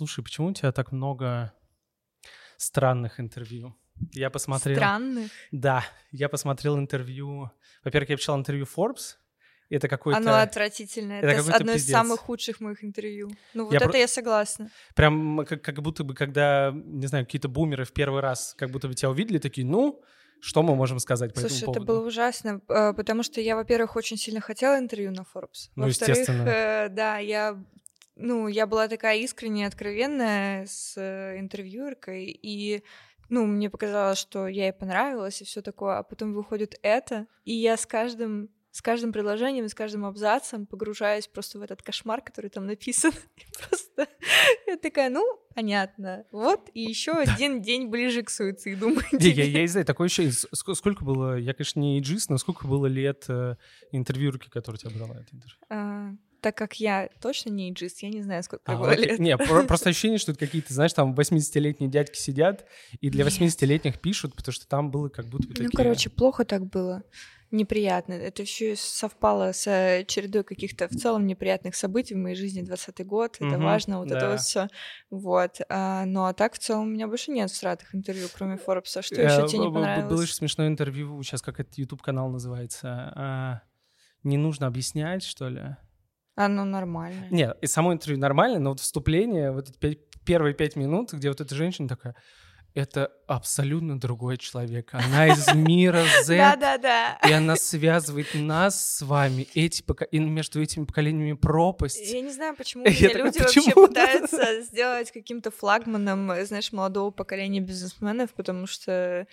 [0.00, 1.52] Слушай, почему у тебя так много
[2.56, 3.76] странных интервью?
[4.14, 4.78] Я посмотрел...
[4.78, 5.30] Странных?
[5.52, 7.50] Да, я посмотрел интервью...
[7.84, 9.16] Во-первых, я почитал интервью Forbes,
[9.68, 10.18] это какое-то...
[10.18, 11.18] Оно отвратительное.
[11.18, 11.90] Это, это одно пиздец.
[11.90, 13.30] из самых худших моих интервью.
[13.52, 13.98] Ну вот я это про...
[13.98, 14.70] я согласна.
[14.94, 18.88] Прям как, как будто бы, когда, не знаю, какие-то бумеры в первый раз как будто
[18.88, 20.02] бы тебя увидели, такие, ну,
[20.40, 21.84] что мы можем сказать по Слушай, этому поводу?
[21.84, 25.68] это было ужасно, а, потому что я, во-первых, очень сильно хотела интервью на Forbes.
[25.76, 26.48] Ну, естественно.
[26.48, 27.62] Э, да, я
[28.20, 32.84] ну, я была такая искренне откровенная с э, интервьюеркой, и
[33.28, 37.54] ну, мне показалось, что я ей понравилась и все такое, а потом выходит это, и
[37.54, 42.50] я с каждым с каждым предложением, с каждым абзацем погружаюсь просто в этот кошмар, который
[42.50, 43.10] там написан.
[43.36, 44.06] И просто
[44.68, 45.24] я такая, ну,
[45.56, 46.24] понятно.
[46.30, 48.92] Вот, и еще один день ближе к суициду.
[49.10, 50.30] Я, я не знаю, такое еще...
[50.30, 51.36] Сколько было...
[51.36, 53.56] Я, конечно, не иджист, но сколько было лет э,
[53.90, 56.18] интервьюерки, которая тебя брала это интервью?
[56.40, 59.18] Так как я точно не иджист, я не знаю, сколько а, было лет.
[59.18, 59.36] Не,
[59.66, 62.66] просто ощущение, что какие-то, знаешь, там 80-летние дядьки сидят
[63.00, 66.66] и для 80-летних пишут, потому что там было как будто бы Ну, короче, плохо так
[66.66, 67.02] было
[67.50, 68.12] неприятно.
[68.12, 73.04] Это еще совпало с э, чередой каких-то в целом неприятных событий в моей жизни 20
[73.06, 73.36] год.
[73.40, 74.16] Это угу, важно, вот да.
[74.16, 74.68] это вот все.
[75.10, 75.60] Вот.
[75.68, 79.02] А, ну а так в целом у меня больше нет всратых интервью, кроме Форбса.
[79.02, 80.10] Что еще тебе не понравилось?
[80.10, 83.12] Было еще смешное интервью, сейчас как этот YouTube канал называется.
[83.14, 83.62] А,
[84.22, 85.76] не нужно объяснять, что ли?
[86.44, 87.26] Оно нормально.
[87.30, 91.40] Нет, и само интервью нормально, но вот вступление, вот эти первые пять минут, где вот
[91.40, 92.14] эта женщина такая,
[92.74, 94.90] это абсолютно другой человек.
[94.92, 96.36] Она из мира Z.
[96.36, 97.18] Да-да-да.
[97.28, 100.04] И она связывает нас с вами, эти пока...
[100.04, 102.10] и между этими поколениями пропасть.
[102.10, 108.32] Я не знаю, почему меня люди вообще пытаются сделать каким-то флагманом, знаешь, молодого поколения бизнесменов,
[108.34, 109.26] потому что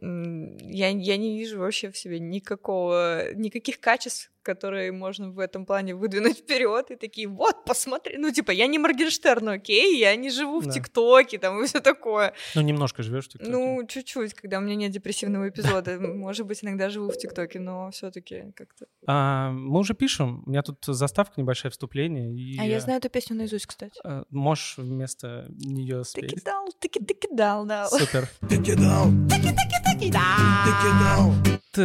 [0.00, 5.94] я, я не вижу вообще в себе никакого, никаких качеств, которые можно в этом плане
[5.94, 10.60] выдвинуть вперед и такие, вот, посмотри, ну, типа, я не Моргенштерн, окей, я не живу
[10.60, 10.72] в да.
[10.72, 12.34] ТикТоке, там, и все такое.
[12.54, 13.50] Ну, немножко живешь в ТикТоке.
[13.50, 17.90] Ну, чуть-чуть, когда у меня нет депрессивного эпизода, может быть, иногда живу в ТикТоке, но
[17.90, 18.86] все таки как-то...
[19.06, 22.34] А, мы уже пишем, у меня тут заставка, небольшое вступление.
[22.34, 22.58] И...
[22.58, 24.00] А я знаю эту песню наизусть, кстати.
[24.04, 26.30] А, можешь вместо нее спеть.
[26.30, 27.88] Ты кидал, ты кидал, да.
[27.88, 28.28] Супер.
[28.48, 29.81] Ты кидал, ты кидал.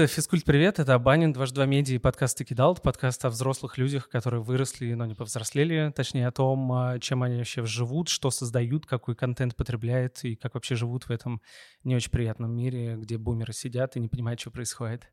[0.07, 4.41] Физкульт, привет, это Абанин, дважды два медиа и подкаст «Кидал», подкаст о взрослых людях, которые
[4.41, 9.15] выросли, но не повзрослели, точнее о том, а, чем они вообще живут, что создают, какой
[9.15, 11.43] контент потребляют и как вообще живут в этом
[11.83, 15.03] не очень приятном мире, где бумеры сидят и не понимают, что происходит.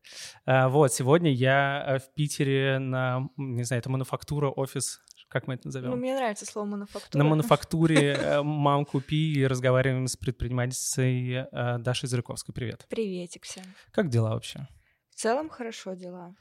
[0.47, 5.55] А, вот, сегодня я а, в Питере на, не знаю, это мануфактура, офис как мы
[5.55, 5.91] это назовем?
[5.91, 7.23] Ну, мне нравится слово мануфактура.
[7.23, 12.55] На мануфактуре э, «Мам, купи» и разговариваем с предпринимательницей э, Дашей Зыряковской.
[12.55, 12.87] Привет.
[12.89, 13.65] Приветик всем.
[13.93, 14.69] Как дела вообще?
[15.11, 16.35] В целом хорошо дела.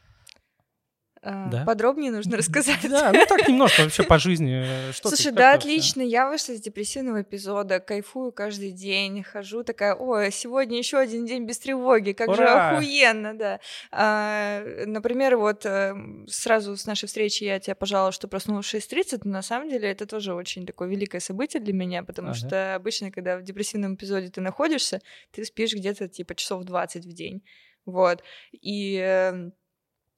[1.25, 1.63] А, да?
[1.63, 2.79] Подробнее нужно рассказать.
[2.89, 4.89] Да, ну так немножко вообще по жизни.
[4.89, 6.01] Э, что Слушай, ты, да, отлично.
[6.01, 11.45] Я вышла из депрессивного эпизода, кайфую каждый день, хожу такая, ой, сегодня еще один день
[11.45, 12.35] без тревоги, как Ура!
[12.35, 13.59] же охуенно, да.
[13.91, 15.95] А, например, вот э,
[16.27, 19.89] сразу с нашей встречи я тебя пожаловала, что проснулась в 6.30, но на самом деле
[19.89, 22.37] это тоже очень такое великое событие для меня, потому ага.
[22.37, 25.01] что обычно, когда в депрессивном эпизоде ты находишься,
[25.31, 27.43] ты спишь где-то типа часов 20 в день.
[27.85, 28.23] Вот.
[28.51, 29.53] И эм,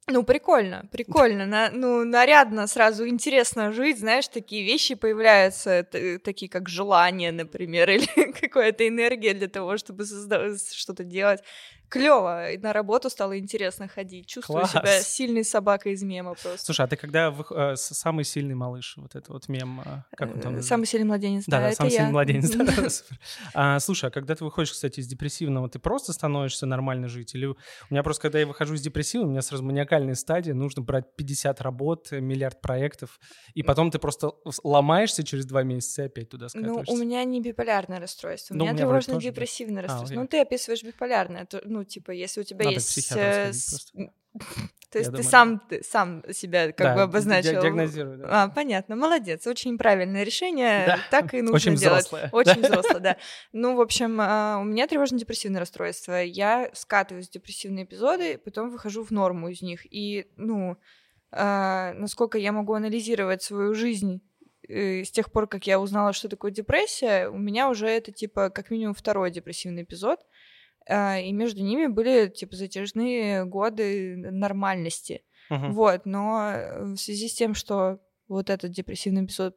[0.07, 1.45] ну, прикольно, прикольно.
[1.47, 5.83] На, ну, нарядно, сразу интересно жить, знаешь, такие вещи появляются,
[6.23, 11.41] такие как желание, например, или какая-то энергия для того, чтобы создавать, что-то делать
[11.89, 12.47] клево.
[12.61, 14.27] На работу стало интересно ходить.
[14.27, 14.71] Чувствую Класс.
[14.71, 16.65] себя сильной собакой из мема просто.
[16.65, 20.33] Слушай, а ты когда вы, э, самый сильный малыш, вот это вот мем, э, как
[20.33, 20.55] он там?
[20.57, 21.97] Э, самый сильный младенец, да, да, да самый я.
[21.97, 22.65] сильный младенец, да,
[23.53, 27.35] а, Слушай, а когда ты выходишь, кстати, из депрессивного, ты просто становишься нормально жить?
[27.35, 27.57] Или у
[27.89, 29.63] меня просто, когда я выхожу из депрессивного, у меня сразу
[29.95, 33.19] маниакальная стадия, нужно брать 50 работ, миллиард проектов,
[33.53, 34.31] и потом ты просто
[34.63, 36.91] ломаешься через два месяца и опять туда скатываешься.
[36.91, 40.15] Ну, у меня не биполярное расстройство, у ну, меня тревожно-депрессивное а, расстройство.
[40.15, 43.93] Ну, ты описываешь биполярное, ну, типа, если у тебя Надо есть...
[44.91, 47.61] То есть ты сам, ты сам себя как да, бы обозначил.
[47.61, 48.43] Диагнозирую, да.
[48.43, 50.99] А, понятно, молодец, очень правильное решение, да.
[51.11, 52.05] так и нужно очень делать.
[52.05, 52.29] Взрослое.
[52.31, 52.67] Очень да.
[52.69, 53.17] взрослое, да.
[53.51, 56.23] Ну, в общем, а, у меня тревожно-депрессивное расстройство.
[56.23, 59.85] Я скатываюсь в депрессивные эпизоды, потом выхожу в норму из них.
[59.91, 60.77] И, ну,
[61.31, 64.21] а, насколько я могу анализировать свою жизнь
[64.69, 68.49] э, с тех пор, как я узнала, что такое депрессия, у меня уже это, типа,
[68.49, 70.21] как минимум второй депрессивный эпизод.
[70.87, 75.23] А, и между ними были, типа, затяжные годы нормальности.
[75.49, 75.71] Uh-huh.
[75.71, 79.55] Вот, но э, в связи с тем, что вот этот депрессивный эпизод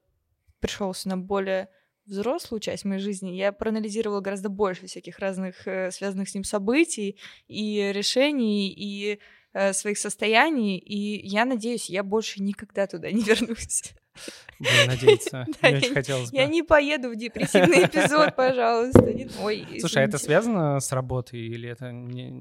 [0.61, 1.69] пришелся на более
[2.07, 7.19] взрослую часть моей жизни, я проанализировала гораздо больше всяких разных э, связанных с ним событий
[7.47, 9.19] и решений, и
[9.53, 13.93] э, своих состояний, и я надеюсь, я больше никогда туда не вернусь.
[14.59, 15.47] Будем надеяться.
[15.63, 16.37] Мне очень хотелось бы.
[16.37, 19.03] Я не поеду в депрессивный эпизод, пожалуйста.
[19.41, 21.93] Ой, Слушай, а это связано с работой или это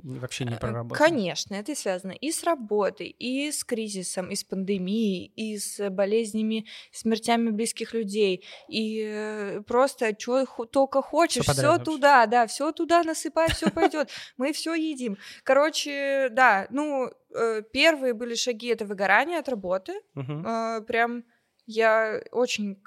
[0.04, 0.96] вообще не про э, работу?
[0.96, 6.66] Конечно, это связано и с работой, и с кризисом, и с пандемией, и с болезнями,
[6.92, 13.50] смертями близких людей, и э, просто что только хочешь, все туда, да, все туда насыпай,
[13.50, 14.10] все пойдет.
[14.38, 15.18] Мы все едим.
[15.44, 19.94] Короче, да, ну, э, первые были шаги это выгорание от работы.
[20.16, 21.24] Прям
[21.68, 22.82] я очень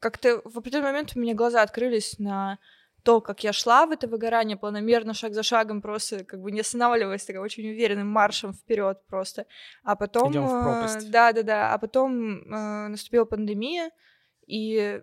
[0.00, 2.58] как-то в определенный момент у меня глаза открылись на
[3.04, 6.60] то, как я шла в это выгорание планомерно, шаг за шагом, просто как бы не
[6.60, 9.46] останавливаясь, такая очень уверенным маршем вперед просто.
[9.82, 10.30] А потом...
[10.32, 11.10] Идем в пропасть.
[11.10, 11.74] Да, да, да.
[11.74, 13.90] А потом э, наступила пандемия,
[14.46, 15.02] и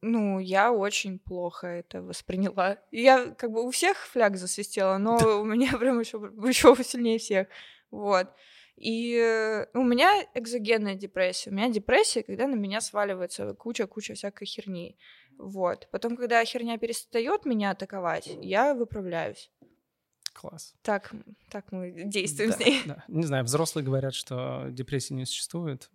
[0.00, 2.78] ну, я очень плохо это восприняла.
[2.90, 7.48] Я как бы у всех фляг засвистела, но у меня прям еще, еще сильнее всех.
[7.90, 8.28] Вот.
[8.76, 11.50] И э, у меня экзогенная депрессия.
[11.50, 14.98] У меня депрессия, когда на меня сваливается куча-куча всякой херни.
[15.38, 15.88] Вот.
[15.92, 19.50] Потом, когда херня перестает меня атаковать, я выправляюсь.
[20.32, 20.74] Класс.
[20.82, 21.12] Так,
[21.50, 22.82] так мы действуем да, с ней.
[22.84, 23.04] Да.
[23.06, 25.90] Не знаю, взрослые говорят, что депрессии не существует.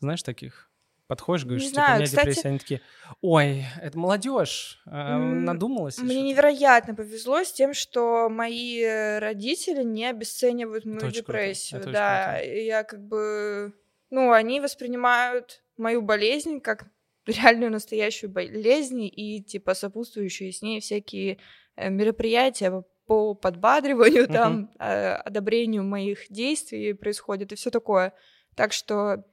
[0.00, 0.71] Знаешь таких?
[1.12, 2.26] Подходишь, говоришь, не типа, знаю, у меня кстати...
[2.26, 2.80] депрессия, они такие,
[3.20, 5.98] ой, это молодежь, э, надумалась.
[5.98, 8.82] Мне невероятно повезло с тем, что мои
[9.18, 13.74] родители не обесценивают мою это депрессию, да, я как бы,
[14.08, 16.86] ну, они воспринимают мою болезнь как
[17.26, 21.36] реальную настоящую болезнь и типа сопутствующие с ней всякие
[21.76, 24.32] э, мероприятия по подбадриванию, uh-huh.
[24.32, 28.14] там, э, одобрению моих действий происходит и все такое.
[28.54, 29.24] Так что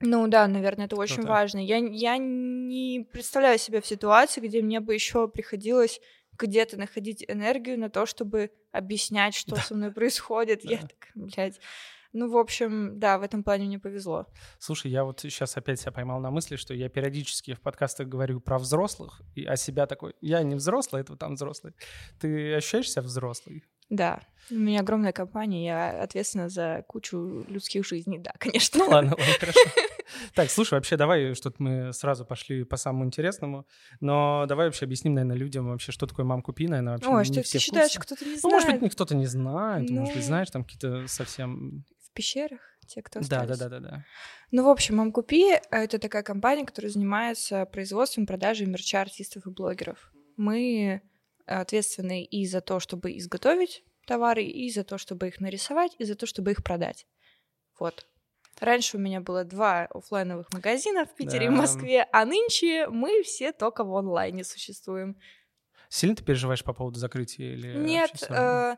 [0.00, 1.28] ну да, наверное, это очень Круто.
[1.30, 1.58] важно.
[1.58, 6.00] Я, я не представляю себя в ситуации, где мне бы еще приходилось
[6.38, 9.62] где-то находить энергию на то, чтобы объяснять, что да.
[9.62, 10.62] со мной происходит.
[10.64, 10.70] Да.
[10.70, 11.60] Я так, блядь.
[12.12, 14.26] Ну, в общем, да, в этом плане мне повезло.
[14.58, 18.40] Слушай, я вот сейчас опять себя поймал на мысли, что я периодически в подкастах говорю
[18.40, 21.74] про взрослых, и о себя такой, я не взрослый, это там взрослый.
[22.18, 23.64] Ты ощущаешь себя взрослый?
[23.88, 28.84] Да, у меня огромная компания, я ответственна за кучу людских жизней, да, конечно.
[28.84, 29.60] Ну ладно, ладно, хорошо.
[30.34, 33.66] Так, слушай, вообще давай, что-то мы сразу пошли по самому интересному,
[34.00, 37.42] но давай вообще объясним, наверное, людям вообще, что такое мам купи, наверное, вообще Ой, что
[37.42, 38.42] ты считаешь, что кто-то не знает?
[38.42, 40.00] Ну, может быть, кто-то не знает, ну...
[40.00, 41.84] может быть, знаешь, там какие-то совсем...
[42.08, 42.60] В пещерах?
[42.86, 43.48] те, кто остались.
[43.48, 44.04] Да, да, да, да, да.
[44.52, 50.12] Ну, в общем, Мамкупи— это такая компания, которая занимается производством, продажей мерча артистов и блогеров.
[50.36, 51.02] Мы
[51.46, 56.14] ответственны и за то, чтобы изготовить товары, и за то, чтобы их нарисовать, и за
[56.14, 57.06] то, чтобы их продать.
[57.78, 58.06] Вот.
[58.60, 61.52] Раньше у меня было два офлайновых магазина в Питере да.
[61.52, 65.16] и Москве, а нынче мы все только в онлайне существуем.
[65.88, 68.76] Сильно ты переживаешь по поводу закрытия или Нет, э,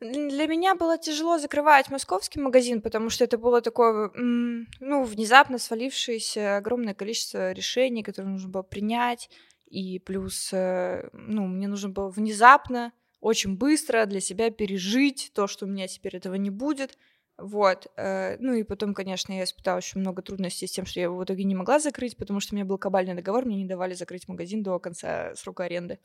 [0.00, 6.56] для меня было тяжело закрывать московский магазин, потому что это было такое, ну, внезапно свалившееся
[6.56, 9.30] огромное количество решений, которые нужно было принять,
[9.72, 15.64] и плюс, э, ну, мне нужно было внезапно очень быстро для себя пережить то, что
[15.64, 16.98] у меня теперь этого не будет.
[17.38, 17.86] Вот.
[17.96, 21.16] Э, ну и потом, конечно, я испытала очень много трудностей с тем, что я его
[21.16, 23.94] в итоге не могла закрыть, потому что у меня был кабальный договор, мне не давали
[23.94, 25.98] закрыть магазин до конца срока аренды.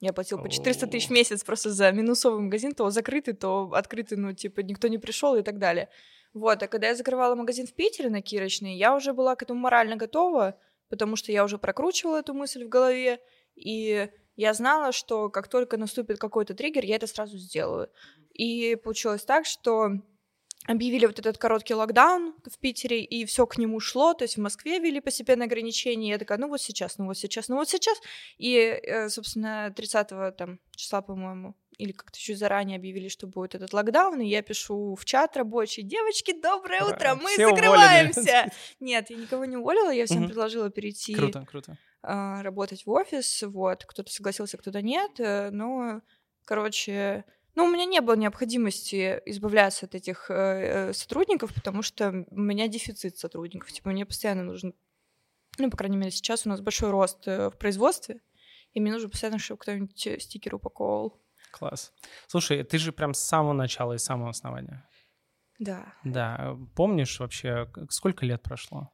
[0.00, 4.16] Я платила по 400 тысяч в месяц просто за минусовый магазин, то закрытый, то открытый,
[4.16, 5.90] ну, типа, никто не пришел и так далее.
[6.32, 9.60] Вот, а когда я закрывала магазин в Питере на Кирочной, я уже была к этому
[9.60, 10.56] морально готова,
[10.90, 13.20] потому что я уже прокручивала эту мысль в голове,
[13.54, 17.88] и я знала, что как только наступит какой-то триггер, я это сразу сделаю.
[18.32, 19.92] И получилось так, что
[20.66, 24.40] объявили вот этот короткий локдаун в Питере, и все к нему шло, то есть в
[24.40, 27.68] Москве ввели постепенное ограничение, и я такая, ну вот сейчас, ну вот сейчас, ну вот
[27.68, 27.98] сейчас,
[28.38, 33.72] и, э, собственно, 30 там, числа, по-моему, или как-то чуть заранее объявили, что будет этот
[33.72, 38.20] локдаун, и я пишу в чат рабочий, девочки, доброе утро, мы Все закрываемся.
[38.20, 38.50] Уволены.
[38.80, 41.14] Нет, я никого не уволила, я всем предложила перейти.
[41.14, 41.78] Круто, круто.
[42.02, 46.00] А, работать в офис, вот, кто-то согласился, кто-то нет, э, но,
[46.44, 52.24] короче, ну, у меня не было необходимости избавляться от этих э, э, сотрудников, потому что
[52.30, 54.74] у меня дефицит сотрудников, типа, мне постоянно нужен,
[55.58, 58.22] ну, по крайней мере, сейчас у нас большой рост в производстве,
[58.72, 61.20] и мне нужно постоянно, чтобы кто-нибудь стикер упаковывал.
[61.50, 61.92] Класс.
[62.26, 64.88] Слушай, ты же прям с самого начала и с самого основания.
[65.58, 65.94] Да.
[66.04, 66.56] Да.
[66.74, 68.90] Помнишь вообще, сколько лет прошло?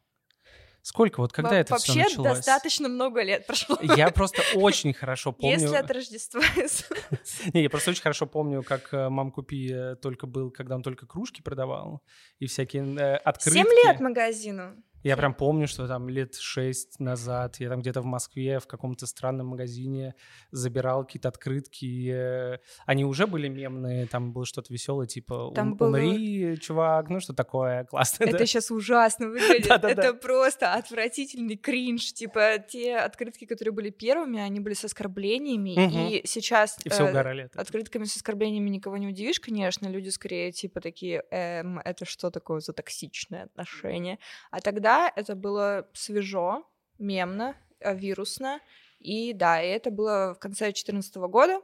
[0.86, 1.20] Сколько?
[1.20, 2.16] Вот когда Во- это все началось?
[2.18, 3.76] Вообще достаточно много лет прошло.
[3.80, 5.58] Я просто очень хорошо помню...
[5.58, 6.40] Если от Рождества.
[7.52, 10.84] Не, я просто очень хорошо помню, как э, «Мам, купи» э, только был, когда он
[10.84, 12.04] только кружки продавал
[12.38, 13.58] и всякие э, открытки.
[13.58, 14.76] Семь лет магазину.
[15.02, 19.06] Я прям помню, что там лет шесть назад я там где-то в Москве в каком-то
[19.06, 20.14] странном магазине
[20.50, 22.10] забирал какие-то открытки.
[22.10, 25.96] Э, они уже были мемные, там было что-то веселое, типа там было...
[25.96, 28.28] «Умри, чувак», ну что такое классное.
[28.28, 28.46] Это да?
[28.46, 29.66] сейчас ужасно выглядит.
[29.84, 32.12] Это просто отвратительный кринж.
[32.12, 36.78] Типа те открытки, которые были первыми, они были с оскорблениями, и сейчас...
[36.84, 37.50] И все э, угорали.
[37.54, 39.86] Открытками с оскорблениями никого не удивишь, конечно.
[39.86, 44.18] Люди скорее типа такие, эм, это что такое за токсичное отношение?
[44.50, 46.64] А тогда это было свежо,
[46.98, 48.60] мемно, э, вирусно.
[49.00, 51.60] И да, и это было в конце 2014 года.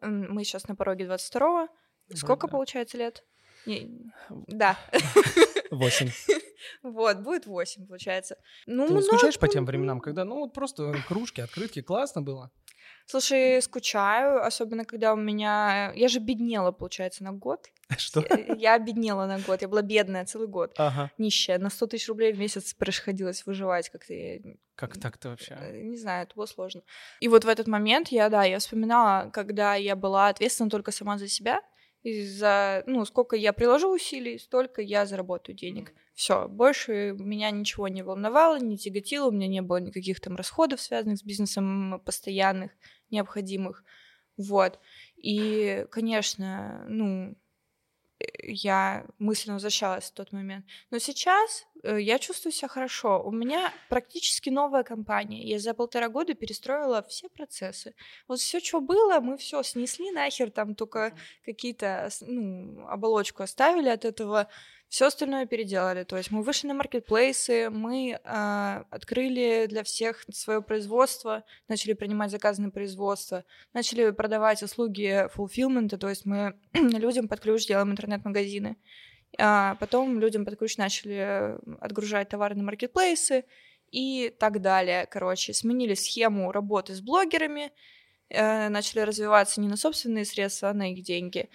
[0.00, 1.68] Мы сейчас на пороге 22-го.
[2.14, 2.50] Сколько да.
[2.52, 3.24] получается лет?
[3.66, 4.12] Не...
[4.46, 4.78] Да.
[5.70, 6.10] Восемь.
[6.82, 8.38] Вот, будет восемь, получается.
[8.64, 12.50] Ну, Ты скучаешь по тем временам, когда, ну, вот просто кружки, открытки, классно было?
[13.06, 15.92] Слушай, скучаю, особенно когда у меня...
[15.94, 17.68] Я же беднела, получается, на год.
[17.98, 18.24] Что?
[18.56, 21.10] Я обеднела на год, я была бедная целый год, ага.
[21.18, 21.58] нищая.
[21.58, 24.14] На 100 тысяч рублей в месяц приходилось выживать как-то.
[24.74, 25.56] Как так-то вообще?
[25.60, 26.82] Э, не знаю, это было сложно.
[27.20, 31.18] И вот в этот момент я, да, я вспоминала, когда я была ответственна только сама
[31.18, 31.60] за себя,
[32.04, 35.94] и за, ну, сколько я приложу усилий, столько я заработаю денег.
[36.12, 40.82] Все, больше меня ничего не волновало, не тяготило, у меня не было никаких там расходов,
[40.82, 42.72] связанных с бизнесом, постоянных,
[43.10, 43.82] необходимых.
[44.36, 44.78] Вот.
[45.16, 47.36] И, конечно, ну,
[48.42, 50.66] я мысленно возвращалась в тот момент.
[50.90, 53.22] Но сейчас э, я чувствую себя хорошо.
[53.22, 55.42] У меня практически новая компания.
[55.42, 57.94] Я за полтора года перестроила все процессы.
[58.28, 61.12] Вот все, что было, мы все снесли нахер, там только
[61.44, 64.48] какие-то ну, оболочку оставили от этого
[64.94, 66.04] все остальное переделали.
[66.04, 72.30] То есть мы вышли на маркетплейсы, мы э, открыли для всех свое производство, начали принимать
[72.30, 78.76] заказы на производство, начали продавать услуги fulfillment, то есть мы людям под ключ делаем интернет-магазины.
[79.38, 83.44] А потом людям под ключ начали отгружать товары на маркетплейсы
[83.90, 85.06] и так далее.
[85.06, 87.72] Короче, сменили схему работы с блогерами,
[88.28, 91.48] э, начали развиваться не на собственные средства, а на их деньги.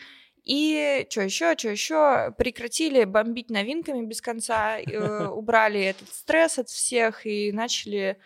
[0.44, 6.70] И что еще, что еще, прекратили бомбить новинками без конца, э, убрали этот стресс от
[6.70, 8.18] всех и начали...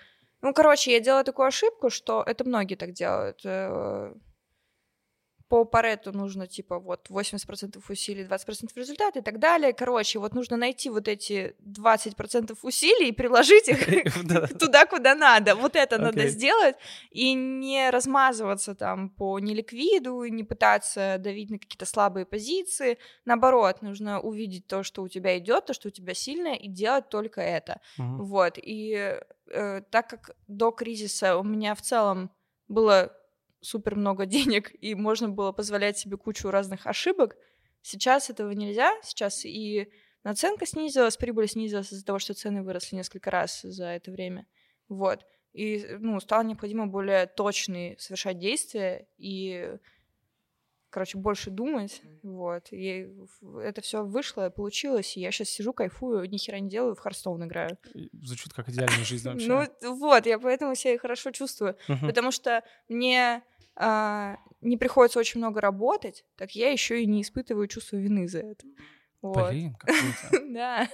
[0.42, 3.42] Ну, короче, я делала такую ошибку, что это многие так делают.
[3.46, 4.14] Э,
[5.54, 9.72] по Парету нужно, типа, вот 80% усилий, 20% результата и так далее.
[9.72, 13.86] Короче, вот нужно найти вот эти 20% усилий и приложить их
[14.60, 15.56] туда, куда надо.
[15.56, 16.76] Вот это надо сделать
[17.12, 22.98] и не размазываться там по неликвиду, не пытаться давить на какие-то слабые позиции.
[23.26, 27.10] Наоборот, нужно увидеть то, что у тебя идет, то, что у тебя сильное, и делать
[27.10, 27.80] только это.
[27.98, 28.58] Вот.
[28.58, 29.20] И
[29.52, 32.32] э, так как до кризиса у меня в целом
[32.68, 33.16] было
[33.64, 37.36] супер много денег, и можно было позволять себе кучу разных ошибок.
[37.82, 39.90] Сейчас этого нельзя, сейчас и
[40.24, 44.46] наценка снизилась, прибыль снизилась из-за того, что цены выросли несколько раз за это время.
[44.88, 45.26] Вот.
[45.54, 49.78] И, ну, стало необходимо более точные совершать действия и,
[50.90, 52.72] короче, больше думать, вот.
[52.72, 53.08] И
[53.62, 57.46] это все вышло, получилось, и я сейчас сижу, кайфую, ни хера не делаю, в Харстоун
[57.46, 57.78] играю.
[58.24, 59.48] Звучит как идеальная жизнь вообще.
[59.48, 63.44] Ну, вот, я поэтому себя хорошо чувствую, потому что мне
[63.76, 68.40] а, не приходится очень много работать, так я еще и не испытываю чувство вины за
[68.40, 68.66] это.
[69.22, 69.50] Вот.
[69.50, 70.46] Блин, как круто.
[70.54, 70.90] Да.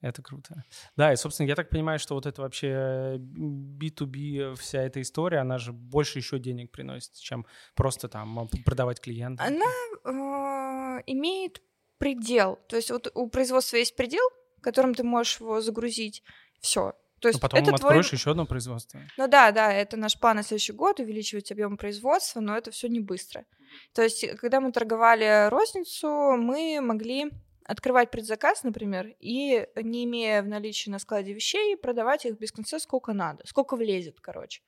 [0.00, 0.64] Это круто.
[0.96, 5.56] Да, и, собственно, я так понимаю, что вот это вообще B2B, вся эта история, она
[5.56, 9.46] же больше еще денег приносит, чем просто там продавать клиентам.
[9.46, 11.62] Она э, имеет
[11.96, 12.58] предел.
[12.68, 14.28] То есть вот у производства есть предел,
[14.60, 16.22] которым ты можешь его загрузить.
[16.60, 16.92] Все,
[17.24, 18.18] то есть Но потом это откроешь твой...
[18.18, 19.00] еще одно производство.
[19.16, 22.86] Ну да, да, это наш план на следующий год, увеличивать объем производства, но это все
[22.86, 23.46] не быстро.
[23.94, 27.32] То есть, когда мы торговали розницу, мы могли
[27.64, 32.78] открывать предзаказ, например, и не имея в наличии на складе вещей, продавать их без конца
[32.78, 34.60] сколько надо, сколько влезет, короче.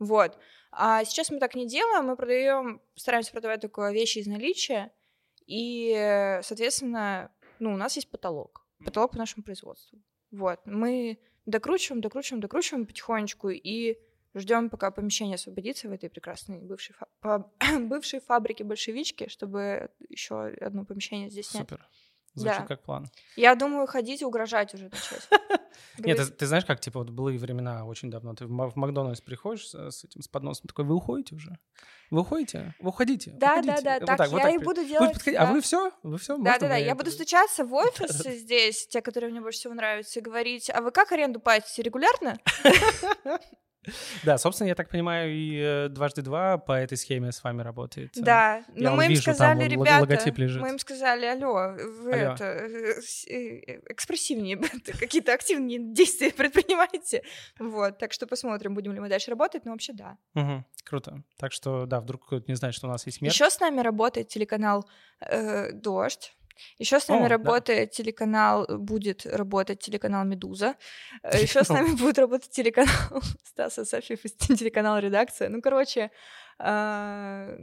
[0.00, 0.36] Вот.
[0.72, 4.90] А сейчас мы так не делаем, мы продаем, стараемся продавать только вещи из наличия,
[5.46, 7.30] и, соответственно,
[7.60, 10.00] ну, у нас есть потолок, потолок по нашему производству.
[10.32, 10.58] Вот.
[10.64, 13.98] Мы докручиваем, докручиваем, докручиваем потихонечку и
[14.34, 20.84] ждем, пока помещение освободится в этой прекрасной бывшей, фа- бывшей фабрике большевички, чтобы еще одно
[20.84, 21.48] помещение здесь.
[21.48, 21.86] Супер.
[22.34, 22.66] Звучит да.
[22.66, 23.10] как план.
[23.36, 25.28] Я думаю, ходить и угрожать уже начать.
[25.98, 29.68] Нет, ты, ты знаешь, как, типа, вот были времена очень давно, ты в, Макдональдс приходишь
[29.68, 31.58] с, с этим, с подносом, такой, вы уходите уже?
[32.10, 32.74] Вы уходите?
[32.80, 33.32] Вы уходите?
[33.32, 33.74] Да, уходите.
[33.76, 35.12] да, да, вот так, так я вот так, и буду делать.
[35.12, 35.42] Подходи, да.
[35.42, 35.92] А вы все?
[36.02, 36.36] Вы все?
[36.38, 40.20] Да, да, да, я буду стучаться в офис здесь, те, которые мне больше всего нравятся,
[40.20, 42.38] и говорить, а вы как аренду платите регулярно?
[44.22, 48.12] Да, собственно, я так понимаю, и э, дважды два по этой схеме с вами работает.
[48.16, 50.06] Да, но мы им сказали, ребята,
[50.60, 54.56] мы им сказали, алло, вы это э, э, экспрессивнее,
[55.00, 57.22] какие-то активные действия предпринимаете.
[57.58, 60.16] Вот, так что посмотрим, будем ли мы дальше работать, но вообще да.
[60.84, 61.22] Круто.
[61.38, 63.34] Так что, да, вдруг кто-то не знает, что у нас есть мерч.
[63.34, 64.88] Еще с нами работает телеканал
[65.72, 66.34] «Дождь».
[66.78, 67.94] Еще с нами О, работает да.
[67.94, 70.76] телеканал, будет работать телеканал Медуза.
[71.32, 75.48] Еще с нами будет работать телеканал Стаса Софьев, телеканал Редакция.
[75.48, 76.10] Ну, короче,
[76.58, 77.56] а,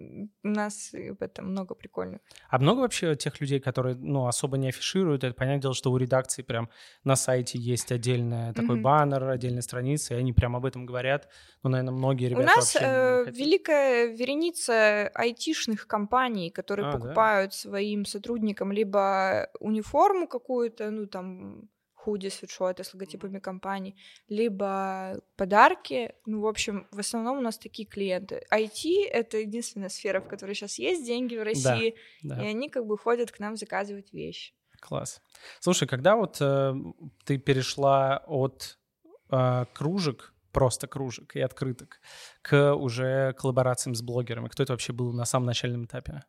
[0.44, 2.22] у нас в этом много прикольных.
[2.50, 5.24] А много вообще тех людей, которые, ну, особо не афишируют?
[5.24, 6.70] Это понятное дело, что у редакции прям
[7.04, 8.82] на сайте есть отдельный такой mm-hmm.
[8.82, 11.30] баннер, отдельная страница, и они прям об этом говорят.
[11.64, 17.58] Ну, наверное, многие ребята У нас э, великая вереница айтишных компаний, которые а, покупают да?
[17.58, 21.70] своим сотрудникам либо униформу какую-то, ну, там
[22.00, 23.96] худи, свитшоты с логотипами компаний,
[24.30, 26.14] либо подарки.
[26.26, 28.42] Ну, в общем, в основном у нас такие клиенты.
[28.52, 32.44] IT— это единственная сфера, в которой сейчас есть деньги в России, да, да.
[32.44, 34.54] и они как бы ходят к нам заказывать вещи.
[34.80, 35.22] Класс.
[35.60, 36.74] Слушай, когда вот э,
[37.26, 38.78] ты перешла от
[39.30, 42.00] э, кружек, просто кружек и открыток,
[42.42, 46.24] к уже коллаборациям с блогерами, кто это вообще был на самом начальном этапе?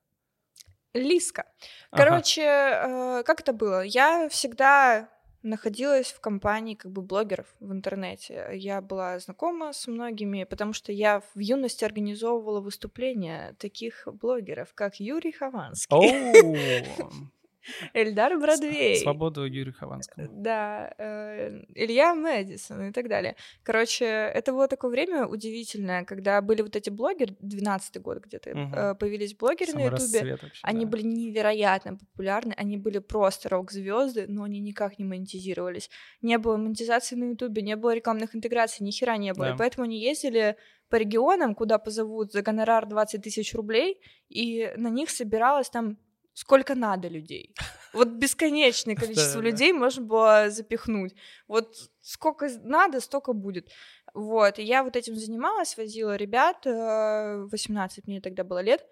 [0.95, 1.45] Лиска.
[1.93, 3.21] Короче, ага.
[3.21, 3.83] э, как это было?
[3.83, 5.09] Я всегда
[5.43, 8.49] находилась в компании как бы блогеров в интернете.
[8.53, 15.01] Я была знакома с многими, потому что я в юности организовывала выступления таких блогеров, как
[15.01, 17.31] Юрий Хованский.
[17.95, 18.97] Эльдар Бродвей.
[18.97, 20.29] Свободу Юрию Хованскому.
[20.31, 23.37] Да, э, Илья Мэдисон и так далее.
[23.63, 28.99] Короче, это было такое время удивительное, когда были вот эти блогеры, 12-й год где-то угу.
[28.99, 30.39] появились блогеры Самый на Ютубе.
[30.63, 30.91] Они да.
[30.91, 35.91] были невероятно популярны, они были просто рок-звезды, но они никак не монетизировались.
[36.23, 39.51] Не было монетизации на Ютубе, не было рекламных интеграций, ни хера не было.
[39.51, 39.57] Да.
[39.57, 40.57] Поэтому они ездили
[40.89, 45.99] по регионам, куда позовут за гонорар 20 тысяч рублей, и на них собиралось там
[46.35, 47.55] сколько надо людей.
[47.93, 51.15] Вот бесконечное количество людей можно было запихнуть.
[51.49, 53.69] Вот сколько надо, столько будет.
[54.15, 58.85] Вот, и я вот этим занималась, возила ребят, 18 э, мне тогда было лет,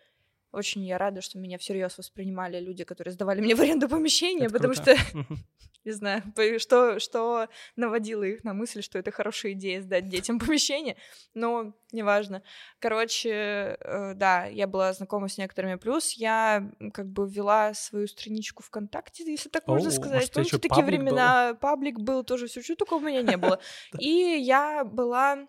[0.53, 4.55] очень я рада, что меня всерьез воспринимали люди, которые сдавали мне в аренду помещения, это
[4.55, 4.97] потому круто.
[4.97, 5.15] что,
[5.85, 6.23] не знаю,
[6.59, 10.97] что, что наводило их на мысль, что это хорошая идея сдать детям помещение,
[11.35, 12.43] но неважно.
[12.79, 18.63] Короче, э, да, я была знакома с некоторыми, плюс я как бы вела свою страничку
[18.63, 20.33] ВКонтакте, если так можно сказать.
[20.33, 23.61] Помните, такие времена, паблик был тоже, все, что такого у меня не было.
[23.99, 25.47] И я была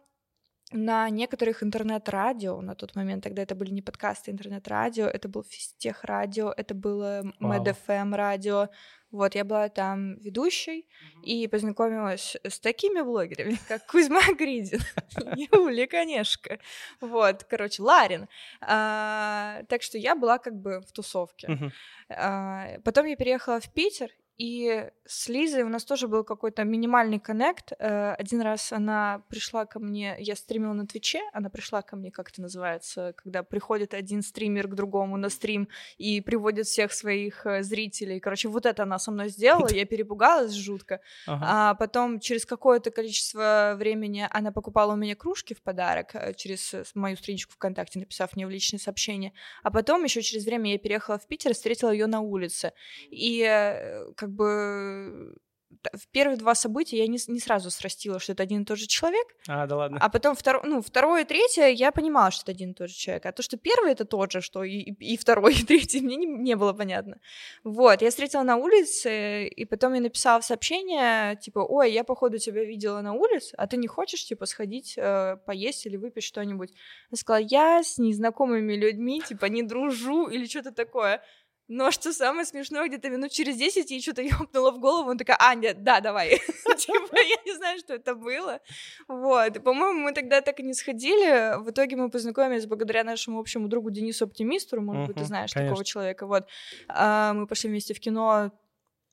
[0.71, 6.03] на некоторых интернет-радио на тот момент, тогда это были не подкасты, интернет-радио, это был физтех
[6.03, 8.69] радио, это было MedFM радио.
[9.11, 11.23] Вот, я была там ведущей mm-hmm.
[11.23, 14.81] и познакомилась с такими блогерами, как Кузьма Гридин,
[15.35, 16.59] Юля Конешка,
[17.01, 18.27] вот, короче, Ларин.
[18.61, 21.47] А, так что я была как бы в тусовке.
[21.47, 21.71] Mm-hmm.
[22.09, 27.19] А, потом я переехала в Питер, и с Лизой у нас тоже был какой-то минимальный
[27.19, 27.73] коннект.
[27.77, 32.09] Э, один раз она пришла ко мне, я стримила на Твиче, она пришла ко мне,
[32.09, 37.45] как это называется, когда приходит один стример к другому на стрим и приводит всех своих
[37.45, 38.21] э, зрителей.
[38.21, 41.01] Короче, вот это она со мной сделала, я перепугалась жутко.
[41.27, 41.45] Ага.
[41.45, 46.73] А потом через какое-то количество времени она покупала у меня кружки в подарок э, через
[46.95, 49.33] мою страничку ВКонтакте, написав мне в личное сообщение.
[49.63, 52.71] А потом еще через время я переехала в Питер, встретила ее на улице.
[53.11, 53.43] И
[54.15, 55.35] как как бы
[55.93, 58.87] в первые два события я не, не сразу срастила, что это один и тот же
[58.87, 59.27] человек.
[59.47, 59.99] А, да ладно.
[60.01, 62.95] А потом втор, ну, второе и третье я понимала, что это один и тот же
[62.95, 63.25] человек.
[63.25, 66.25] А то, что первый это тот же, что и, и второй, и третий, мне не,
[66.25, 67.19] не было понятно.
[67.63, 72.65] Вот, я встретила на улице, и потом я написала сообщение, типа, ой, я, походу, тебя
[72.65, 76.71] видела на улице, а ты не хочешь, типа, сходить э, поесть или выпить что-нибудь?
[77.09, 81.21] Она сказала, я с незнакомыми людьми, типа, не дружу или что-то такое.
[81.69, 85.37] Но что самое смешное, где-то минут через 10 ей что-то ёбнуло в голову, он такая,
[85.39, 86.29] а, нет, да, давай.
[86.77, 88.59] Типа, я не знаю, что это было.
[89.07, 91.61] Вот, по-моему, мы тогда так и не сходили.
[91.63, 95.85] В итоге мы познакомились благодаря нашему общему другу Денису Оптимисту, может быть, ты знаешь такого
[95.85, 96.47] человека, вот.
[96.87, 98.51] А, мы пошли вместе в кино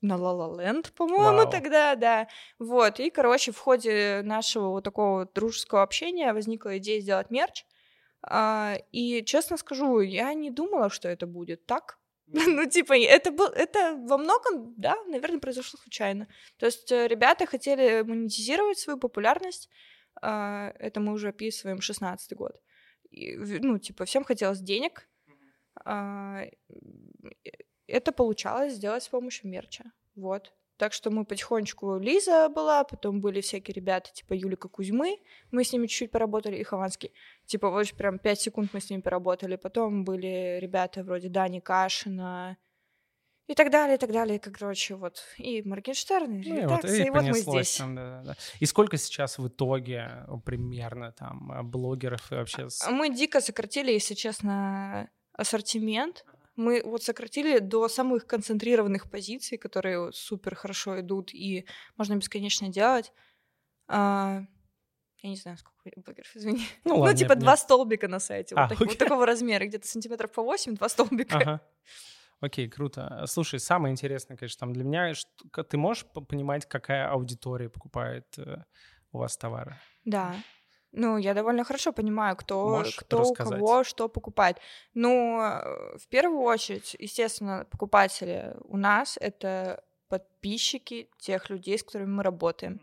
[0.00, 2.26] на La La Land, по-моему, тогда, да.
[2.58, 7.66] Вот, и, короче, в ходе нашего вот такого дружеского общения возникла идея сделать мерч.
[8.22, 11.98] А, и, честно скажу, я не думала, что это будет так.
[12.56, 16.26] Ну, типа, это был, это во многом, да, наверное, произошло случайно.
[16.58, 19.70] То есть э, ребята хотели монетизировать свою популярность,
[20.22, 22.60] а, это мы уже описываем 16-й год.
[23.10, 25.08] И, ну, типа, всем хотелось денег.
[25.84, 26.42] А,
[27.86, 29.84] это получалось сделать с помощью мерча.
[30.14, 30.52] Вот.
[30.76, 31.96] Так что мы потихонечку...
[31.98, 35.18] Лиза была, потом были всякие ребята, типа Юлика Кузьмы,
[35.50, 37.12] мы с ними чуть-чуть поработали, и Хованский.
[37.46, 39.56] Типа вот прям пять секунд мы с ними поработали.
[39.56, 42.58] Потом были ребята вроде Дани Кашина,
[43.46, 47.10] и так далее, и так далее, как короче, вот, и Моргенштерн, и ну, редакция, и,
[47.10, 47.76] вот, и, и вот мы здесь.
[47.76, 48.36] Там, да, да.
[48.58, 52.66] И сколько сейчас в итоге примерно там блогеров и вообще?
[52.90, 56.24] Мы дико сократили, если честно, ассортимент.
[56.56, 61.66] Мы вот сократили до самых концентрированных позиций, которые супер хорошо идут и
[61.96, 63.12] можно бесконечно делать.
[63.88, 64.42] А,
[65.22, 66.66] я не знаю, сколько блогеров, извини.
[66.84, 67.60] Ну, ну ладно, ну типа нет, два нет.
[67.60, 71.36] столбика на сайте, а, вот, так, вот такого размера, где-то сантиметров по 8, два столбика.
[71.36, 71.60] Ага.
[72.40, 73.24] Окей, круто.
[73.26, 78.62] Слушай, самое интересное, конечно, там для меня, что, ты можешь понимать, какая аудитория покупает э,
[79.12, 79.76] у вас товары?
[80.04, 80.36] Да.
[80.98, 84.56] Ну, я довольно хорошо понимаю, кто, кто у кого что покупает.
[84.94, 92.08] Ну, э, в первую очередь, естественно, покупатели у нас— это подписчики тех людей, с которыми
[92.08, 92.80] мы работаем.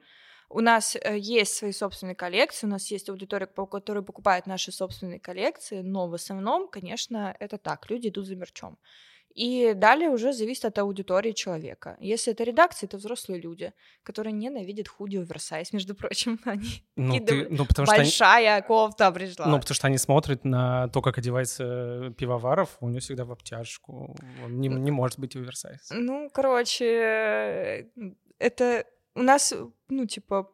[0.49, 5.19] У нас э, есть свои собственные коллекции, у нас есть аудитория, которая покупает наши собственные
[5.19, 8.78] коллекции, но в основном, конечно, это так, люди идут за мерчом.
[9.34, 11.98] И далее уже зависит от аудитории человека.
[12.00, 16.39] Если это редакция, это взрослые люди, которые ненавидят худи оверсайз, между прочим.
[16.46, 18.67] Они ну, ты, ну, потому большая они...
[18.67, 19.48] кофта пришла.
[19.48, 24.15] Ну, потому что они смотрят на то, как одевается пивоваров, у него всегда в обтяжку.
[24.43, 25.89] Он не, не может быть оверсайз.
[25.91, 27.89] Ну, короче,
[28.38, 29.54] это у нас,
[29.89, 30.50] ну, типа,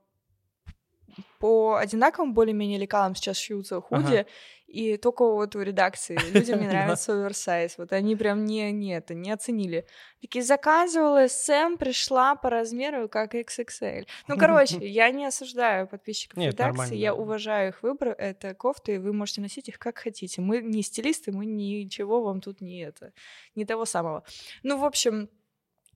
[1.39, 4.25] по одинаковым более-менее лекалам сейчас шьются худи, ага.
[4.69, 7.77] И только вот у редакции людям не нравится оверсайз.
[7.77, 9.85] Вот они прям не, не это, не оценили.
[10.21, 14.05] Такие, заказывала СМ, пришла по размеру как XXL.
[14.27, 18.97] Ну, короче, я не осуждаю подписчиков Нет, редакции, я уважаю их выбор, это кофты, и
[18.99, 20.41] вы можете носить их как хотите.
[20.41, 23.13] Мы не стилисты, мы ничего вам тут не это,
[23.55, 24.23] не того самого.
[24.63, 25.29] Ну, в общем,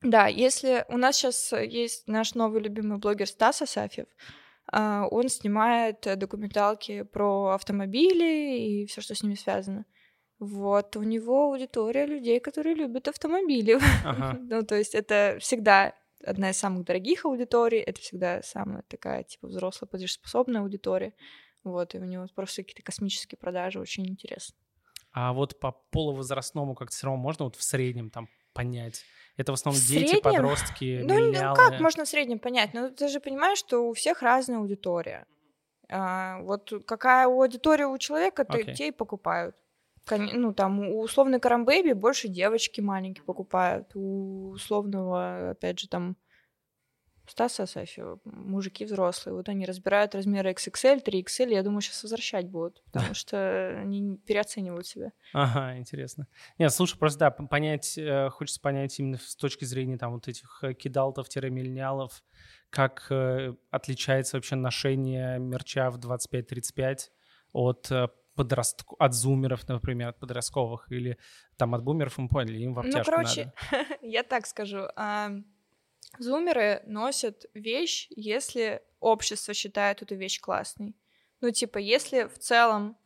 [0.02, 4.08] да, если у нас сейчас есть наш новый любимый блогер Стас Асафьев,
[4.72, 9.86] он снимает э, документалки про автомобили и все, что с ними связано.
[10.40, 13.78] Вот, у него аудитория людей, которые любят автомобили.
[14.04, 14.38] Ага.
[14.42, 15.94] ну, то есть это всегда
[16.26, 21.14] одна из самых дорогих аудиторий, это всегда самая такая, типа, взрослая, платежеспособная аудитория.
[21.64, 24.56] Вот, и у него просто какие-то космические продажи, очень интересно.
[25.12, 29.04] А вот по полувозрастному как-то все равно можно вот в среднем там понять,
[29.38, 30.22] это в основном в дети, среднем?
[30.22, 32.74] подростки, ну, ну, как можно в среднем понять?
[32.74, 35.26] Ну, ты же понимаешь, что у всех разная аудитория.
[35.90, 38.74] А, вот какая аудитория у человека, okay.
[38.74, 39.56] те и покупают.
[40.10, 43.96] Ну, там, у условной Карамбэби больше девочки маленькие покупают.
[43.96, 46.18] У условного, опять же, там,
[47.26, 52.84] Стаса Асафьева, мужики взрослые, вот они разбирают размеры XXL, 3XL, я думаю, сейчас возвращать будут,
[52.92, 55.14] потому что они переоценивают себя.
[55.34, 56.28] Ага, интересно.
[56.60, 60.60] Нет, слушай, просто да, понять, э, хочется понять именно с точки зрения там вот этих
[60.64, 62.24] э, кидалтов-миллениалов,
[62.70, 67.10] как э, отличается вообще ношение мерча в 25-35
[67.54, 67.92] от
[68.36, 68.84] подраст...
[69.00, 71.18] от зумеров, например, от подростковых, или
[71.56, 73.86] там от бумеров, мы поняли, им в обтяжку Ну, короче, надо.
[74.02, 74.88] я так скажу,
[76.20, 80.96] Зумеры носят вещь, если общество считает эту вещь классной.
[81.42, 82.98] Ну, типа, если в целом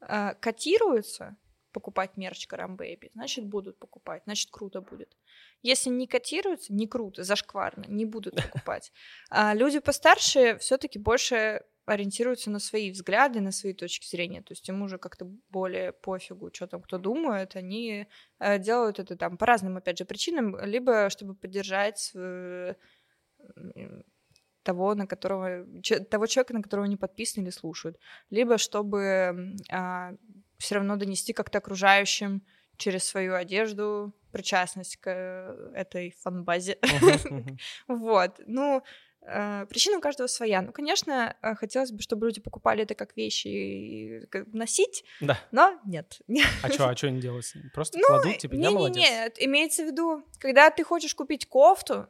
[0.00, 1.36] э, котируются
[1.72, 5.16] покупать мерч Карамбэйби, значит, будут покупать, значит, круто будет.
[5.62, 8.92] Если не котируются, не круто, зашкварно, не будут покупать.
[9.30, 14.42] А люди постарше все таки больше ориентируются на свои взгляды, на свои точки зрения.
[14.42, 17.56] То есть им уже как-то более пофигу, что там кто думает.
[17.56, 18.06] Они
[18.38, 22.74] э, делают это там по разным, опять же, причинам, либо чтобы поддержать э,
[24.62, 25.64] того, на которого,
[26.10, 27.98] того человека, на которого они подписаны или слушают,
[28.30, 30.14] либо чтобы а,
[30.58, 32.42] все равно донести как-то окружающим
[32.76, 36.78] через свою одежду причастность к э, этой фанбазе.
[37.88, 38.40] Вот.
[38.46, 38.82] Ну,
[39.68, 40.62] причина у каждого своя.
[40.62, 45.38] Ну, конечно, э, хотелось бы, чтобы люди покупали это как вещи и носить, да.
[45.52, 46.20] но нет.
[46.62, 47.44] А что, а что они делают?
[47.74, 48.96] Просто ну, кладут, типа, я не, молодец?
[48.96, 52.06] Нет, имеется в виду, когда ты хочешь купить кофту,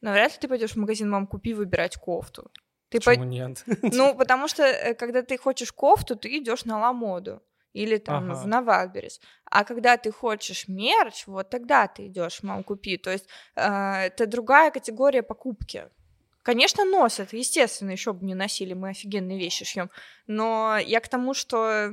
[0.00, 2.50] навряд ли ты пойдешь в магазин, мам, купи, выбирать кофту.
[2.88, 3.28] Ты Почему по...
[3.28, 3.64] нет?
[3.82, 8.40] Ну, потому что, э, когда ты хочешь кофту, ты идешь на ламоду или там ага.
[8.40, 9.20] в Навальберес.
[9.44, 12.96] А когда ты хочешь мерч, вот тогда ты идешь, мам, купи.
[12.96, 15.84] То есть э, это другая категория покупки.
[16.42, 19.90] Конечно, носят, естественно, еще бы не носили, мы офигенные вещи шьем.
[20.26, 21.92] Но я к тому, что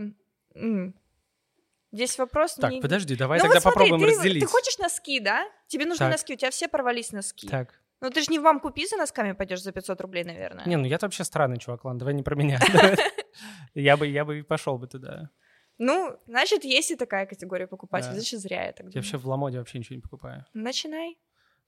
[1.91, 2.55] здесь вопрос.
[2.55, 2.81] Так, не...
[2.81, 4.43] подожди, давай ну, тогда вот смотри, попробуем ты, разделить.
[4.43, 5.45] Ты хочешь носки, да?
[5.67, 6.11] Тебе нужны так.
[6.11, 7.47] носки, у тебя все порвались носки.
[7.47, 7.79] Так.
[7.99, 10.65] Ну ты же не вам купи за носками пойдешь за 500 рублей, наверное.
[10.65, 12.59] Не, ну я-то вообще странный чувак, ладно, давай не про меня.
[13.73, 15.29] Я бы, я бы пошел бы туда.
[15.77, 19.59] Ну, значит, есть и такая категория покупателей, значит, зря я так Я вообще в Ламоде
[19.59, 20.43] вообще ничего не покупаю.
[20.53, 21.17] Начинай.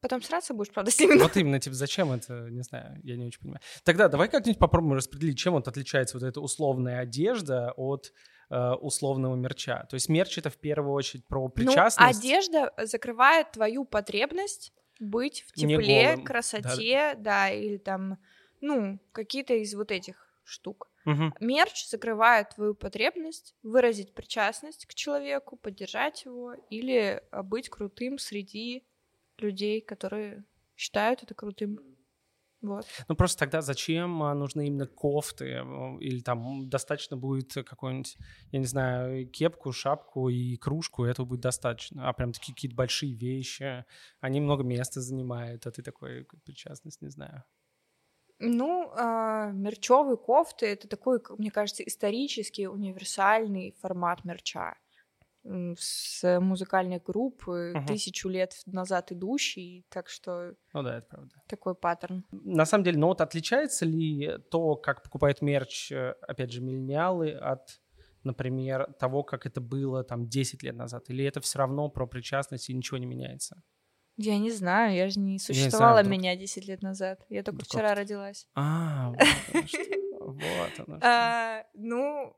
[0.01, 1.17] Потом сраться будешь, правда, с ними.
[1.19, 3.61] Вот именно, типа, зачем это, не знаю, я не очень понимаю.
[3.83, 8.13] Тогда давай как-нибудь попробуем распределить, чем вот отличается вот эта условная одежда от
[8.49, 9.85] э, условного мерча.
[9.89, 12.23] То есть мерч это в первую очередь про ну, причастность.
[12.23, 17.47] Ну, одежда закрывает твою потребность быть в тепле, красоте, да.
[17.47, 18.19] да, или там,
[18.61, 20.89] ну, какие-то из вот этих штук.
[21.05, 21.33] Угу.
[21.39, 28.85] Мерч закрывает твою потребность выразить причастность к человеку, поддержать его или быть крутым среди
[29.41, 31.79] людей, которые считают это крутым.
[32.61, 32.85] Вот.
[33.07, 35.63] Ну просто тогда зачем а, нужны именно кофты?
[36.01, 38.17] Или там достаточно будет какой-нибудь,
[38.51, 42.09] я не знаю, кепку, шапку и кружку, и этого будет достаточно.
[42.09, 43.85] А прям такие какие-то большие вещи,
[44.19, 47.45] они много места занимают, а ты такой причастность, не знаю.
[48.39, 54.77] Ну, э, мерчевые кофты— это такой, мне кажется, исторический универсальный формат мерча
[55.43, 57.87] с музыкальной группы uh-huh.
[57.87, 60.53] тысячу лет назад идущий, так что...
[60.73, 61.35] Ну да, это правда.
[61.47, 62.25] Такой паттерн.
[62.31, 67.31] На самом деле, ну вот отличается ли то, как покупают мерч, э, опять же, миллениалы
[67.31, 67.79] от,
[68.23, 71.09] например, того, как это было там 10 лет назад?
[71.09, 73.63] Или это все равно про причастность и ничего не меняется?
[74.17, 77.25] Я не знаю, я же не существовала не знаю, меня 10 лет назад.
[77.29, 78.47] Я только вчера родилась.
[78.53, 80.99] А, вот оно что.
[81.01, 82.35] А, ну,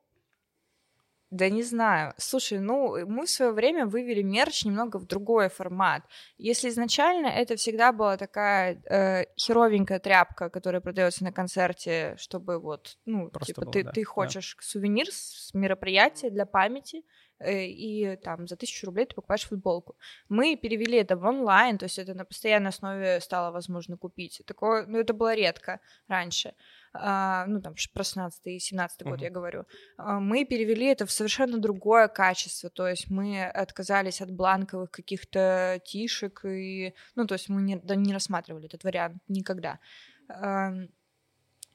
[1.31, 2.13] да не знаю.
[2.17, 6.03] Слушай, ну, мы в свое время вывели мерч немного в другой формат.
[6.37, 12.97] Если изначально это всегда была такая э, херовенькая тряпка, которая продается на концерте, чтобы вот,
[13.05, 14.63] ну, Просто типа, был, ты, да, ты хочешь да.
[14.63, 17.03] сувенир с мероприятия для памяти,
[17.43, 19.95] Э, и там за тысячу рублей ты покупаешь футболку.
[20.29, 24.41] Мы перевели это в онлайн, то есть это на постоянной основе стало возможно купить.
[24.45, 26.53] Такое, ну, это было редко раньше.
[26.93, 29.23] Ну, там, про 16 и 17 год uh-huh.
[29.23, 29.65] я говорю.
[29.97, 35.79] А, мы перевели это в совершенно другое качество, то есть мы отказались от бланковых каких-то
[35.85, 39.79] тишек, и, ну, то есть мы не, да, не рассматривали этот вариант никогда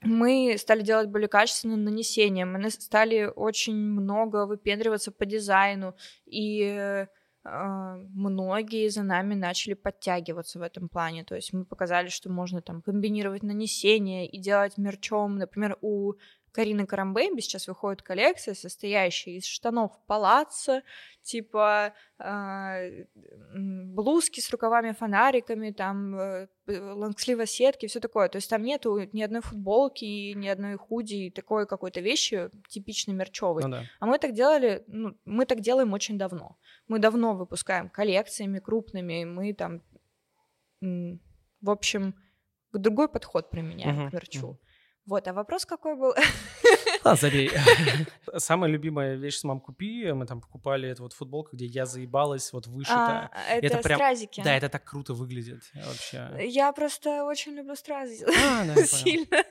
[0.03, 5.95] мы стали делать более качественное нанесение, мы стали очень много выпендриваться по дизайну,
[6.27, 7.07] и э,
[7.49, 11.25] многие за нами начали подтягиваться в этом плане.
[11.25, 15.37] То есть мы показали, что можно там комбинировать нанесение и делать мерчом.
[15.37, 16.15] Например, у
[16.57, 20.83] Карины Карамбейби сейчас выходит коллекция, состоящая из штанов палаца,
[21.21, 23.05] типа э,
[23.55, 28.31] блузки с рукавами-фонариками, там э, лонгслива сетки, все такое.
[28.31, 33.63] То есть там нету ни одной футболки, ни одной худи, такой какой-то вещи типичной мерчевой.
[33.63, 33.83] Ну, да.
[34.01, 36.57] А мы так делали, ну, мы так делаем очень давно.
[36.89, 39.83] Мы давно выпускаем коллекциями крупными, мы там,
[40.81, 42.15] в общем,
[42.73, 44.47] другой подход применяем uh-huh, к мерчу.
[44.47, 44.66] Uh-huh.
[45.07, 46.15] Вот, а вопрос какой был?
[47.05, 47.51] А, забей.
[48.37, 50.11] Самая любимая вещь с мам купи.
[50.11, 53.31] Мы там покупали эту вот футболку, где я заебалась, вот вышитая.
[53.33, 54.43] А, это, это прям, стразики.
[54.43, 56.31] Да, это так круто выглядит вообще.
[56.49, 58.27] Я просто очень люблю стразы.
[58.27, 59.45] А, да, сильно.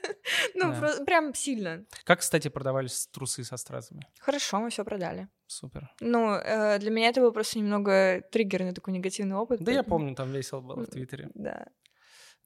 [0.54, 0.78] Ну, да.
[0.78, 1.86] просто, прям сильно.
[2.04, 4.06] Как, кстати, продавались трусы со стразами?
[4.18, 5.28] Хорошо, мы все продали.
[5.46, 5.90] Супер.
[6.00, 9.60] Ну, э, для меня это был просто немного триггерный такой негативный опыт.
[9.60, 9.76] Да, поэтому...
[9.76, 11.30] я помню, там весело было в Твиттере.
[11.34, 11.66] Да.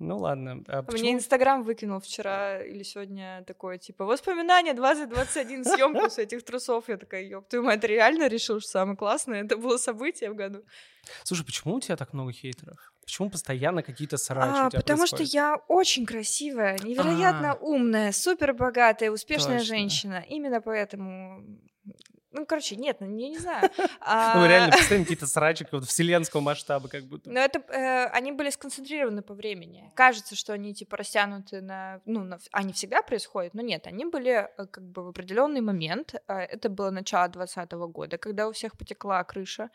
[0.01, 0.65] Ну ладно.
[0.67, 1.03] А почему...
[1.03, 6.89] Мне Инстаграм выкинул вчера или сегодня такое, типа, воспоминания 2021, съемку с этих трусов.
[6.89, 10.65] Я такая, ёб твою мать, реально решил, что самое классное это было событие в году.
[11.23, 12.93] Слушай, почему у тебя так много хейтеров?
[13.03, 15.29] Почему постоянно какие-то срачи а, Потому происходят?
[15.29, 17.63] что я очень красивая, невероятно А-а-а.
[17.63, 19.75] умная, супер богатая, успешная Точно.
[19.77, 20.25] женщина.
[20.29, 21.45] Именно поэтому
[22.33, 23.71] ну, короче, нет, ну, я не знаю.
[24.35, 27.31] Ну, реально, представим какие-то срачи вот вселенского масштаба как будто.
[27.31, 29.91] Но это, э, они были сконцентрированы по времени.
[29.95, 32.01] Кажется, что они, типа, растянуты на...
[32.07, 36.15] Ну, они всегда происходят, но нет, они были э, как бы в определенный момент.
[36.29, 39.71] Э, это было начало 2020 года, когда у всех потекла крыша.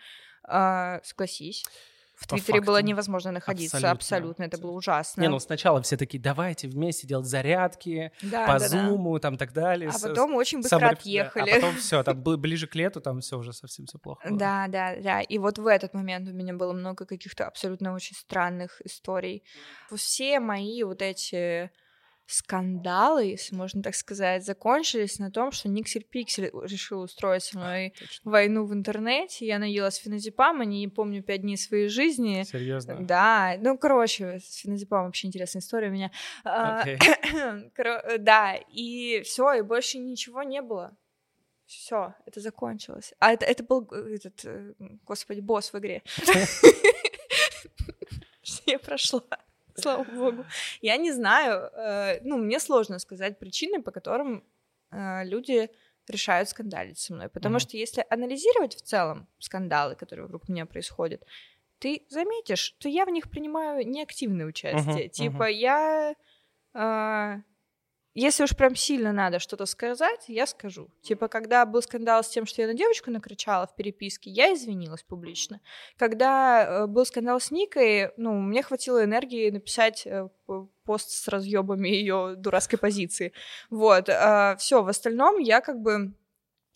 [0.47, 1.65] Согласись.
[2.15, 3.91] В Твиттере было невозможно находиться, абсолютно.
[3.91, 4.43] абсолютно.
[4.43, 5.21] Это было ужасно.
[5.21, 9.19] Не, ну сначала все такие, давайте вместе делать зарядки да, по да, зуму, да.
[9.21, 9.89] там так далее.
[9.93, 10.89] А потом очень быстро Сам...
[10.89, 11.51] отъехали.
[11.51, 14.27] Да, а потом все, там ближе к лету, там все уже совсем все плохо.
[14.27, 14.37] Было.
[14.37, 15.21] Да, да, да.
[15.21, 19.43] И вот в этот момент у меня было много каких-то абсолютно очень странных историй.
[19.93, 21.71] Все мои вот эти
[22.27, 27.87] скандалы, если можно так сказать, закончились на том, что Никсель Пиксель решил устроить со мной
[27.87, 29.45] а, войну в интернете.
[29.45, 32.43] Я наелась феназепама, не помню пять дней своей жизни.
[32.43, 32.97] Серьезно?
[32.99, 36.11] Да, ну, короче, с феназепамом вообще интересная история у меня.
[36.43, 36.97] Okay.
[37.77, 40.97] А, да, и все, и больше ничего не было.
[41.65, 43.13] Все, это закончилось.
[43.19, 46.03] А это, это был э, этот, э, господи, босс в игре.
[48.65, 49.23] Я прошла.
[49.81, 50.45] слава богу.
[50.81, 54.43] Я не знаю, э, ну, мне сложно сказать причины, по которым
[54.91, 55.69] э, люди
[56.07, 57.29] решают скандалить со мной.
[57.29, 57.59] Потому mm-hmm.
[57.59, 61.23] что если анализировать в целом скандалы, которые вокруг меня происходят,
[61.79, 65.07] ты заметишь, что я в них принимаю неактивное участие.
[65.07, 66.15] Uh-huh, типа uh-huh.
[66.73, 67.45] я...
[68.17, 70.89] Если уж прям сильно надо что-то сказать, я скажу.
[71.01, 75.03] Типа, когда был скандал с тем, что я на девочку накричала в переписке, я извинилась
[75.03, 75.59] публично.
[75.97, 80.29] Когда э, был скандал с Никой, ну, мне хватило энергии написать э,
[80.85, 83.33] пост с разъебами ее дурацкой позиции.
[83.69, 84.07] Вот.
[84.07, 86.13] А все, в остальном я как бы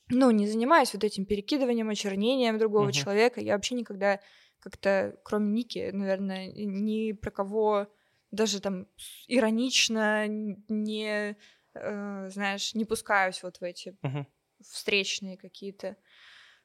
[0.09, 2.91] ну, не занимаюсь вот этим перекидыванием, очернением другого uh-huh.
[2.91, 3.39] человека.
[3.39, 4.19] Я вообще никогда
[4.59, 7.87] как-то, кроме Ники, наверное, ни про кого
[8.31, 8.87] даже там
[9.27, 11.35] иронично не,
[11.73, 14.25] э, знаешь, не пускаюсь вот в эти uh-huh.
[14.61, 15.95] встречные какие-то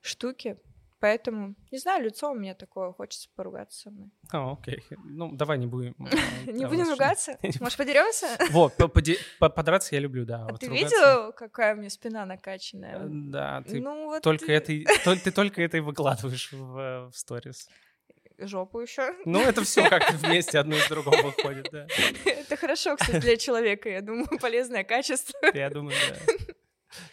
[0.00, 0.58] штуки.
[1.00, 4.10] Поэтому, не знаю, лицо у меня такое, хочется поругаться со мной.
[4.32, 4.82] А, окей.
[5.04, 5.94] Ну, давай не будем.
[6.46, 7.38] Не будем ругаться?
[7.60, 8.26] Может, подеремся?
[8.50, 8.72] Вот,
[9.38, 10.46] подраться я люблю, да.
[10.58, 13.00] Ты видел, какая у меня спина накачанная?
[13.00, 17.68] Э, да, ты ну только ты только этой выкладываешь в сторис
[18.38, 19.14] жопу еще.
[19.24, 21.86] Ну, это все как-то вместе одно из другого выходит, да.
[22.24, 25.38] Это хорошо, кстати, для человека, я думаю, полезное качество.
[25.54, 26.34] Я думаю, да.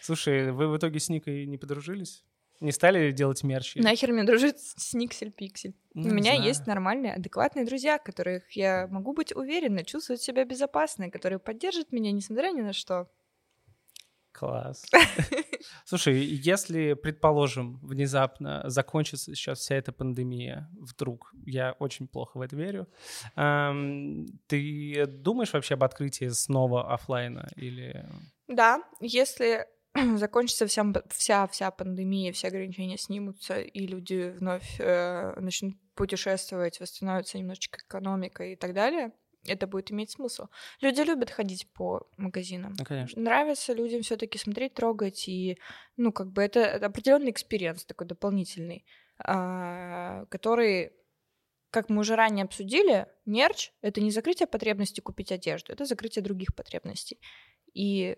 [0.00, 2.24] Слушай, вы в итоге с Никой не подружились?
[2.60, 3.74] Не стали делать мерч?
[3.74, 5.74] Нахер мне дружит с Никсель Пиксель.
[5.94, 6.46] Не У меня знаю.
[6.46, 12.12] есть нормальные, адекватные друзья, которых я могу быть уверена, чувствовать себя безопасно, которые поддержат меня,
[12.12, 13.08] несмотря ни на что.
[14.32, 14.84] Класс.
[15.84, 22.56] Слушай, если, предположим, внезапно закончится сейчас вся эта пандемия, вдруг, я очень плохо в это
[22.56, 22.88] верю,
[24.46, 28.06] ты думаешь вообще об открытии снова офлайна или...
[28.48, 29.66] Да, если
[30.16, 37.38] закончится вся, вся, вся пандемия, все ограничения снимутся, и люди вновь э, начнут путешествовать, восстановится
[37.38, 39.12] немножечко экономика и так далее,
[39.46, 40.46] это будет иметь смысл.
[40.80, 42.74] Люди любят ходить по магазинам.
[42.78, 43.20] Ну, конечно.
[43.20, 45.58] Нравится людям все-таки смотреть, трогать, и,
[45.96, 48.84] ну, как бы это определенный experience такой дополнительный,
[49.18, 50.92] а, который,
[51.70, 56.54] как мы уже ранее обсудили, мерч— это не закрытие потребности купить одежду, это закрытие других
[56.54, 57.20] потребностей.
[57.74, 58.16] И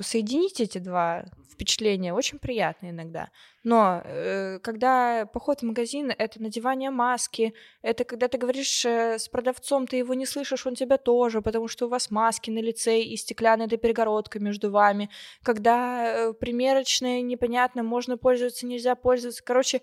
[0.00, 3.30] соединить эти два впечатления очень приятно иногда.
[3.62, 9.28] Но э, когда поход в магазин— это надевание маски, это когда ты говоришь э, с
[9.28, 13.00] продавцом, ты его не слышишь, он тебя тоже, потому что у вас маски на лице
[13.00, 15.10] и стеклянная эта перегородка между вами.
[15.42, 19.42] Когда э, примерочная непонятно, можно пользоваться, нельзя пользоваться.
[19.44, 19.82] Короче,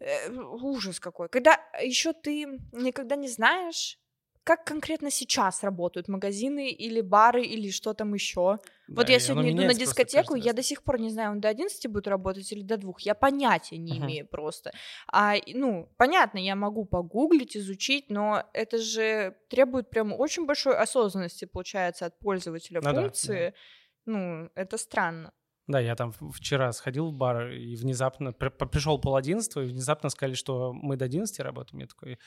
[0.00, 1.28] э, ужас какой.
[1.28, 3.99] Когда еще ты никогда не знаешь,
[4.44, 8.58] как конкретно сейчас работают магазины или бары или что там еще?
[8.88, 11.48] Да, вот я сегодня иду на дискотеку, я до сих пор не знаю, он до
[11.48, 12.94] 11 будет работать или до 2.
[13.00, 14.04] Я понятия не uh-huh.
[14.04, 14.72] имею просто.
[15.12, 21.44] А, ну, понятно, я могу погуглить, изучить, но это же требует прям очень большой осознанности,
[21.44, 23.44] получается, от пользователя ну, функции.
[23.44, 23.56] Да, да.
[24.06, 25.32] Ну, это странно.
[25.70, 30.34] Да, я там вчера сходил в бар, и внезапно пришел пол одиннадцатого, и внезапно сказали,
[30.34, 31.80] что мы до 11 работаем.
[31.80, 32.18] Я такой,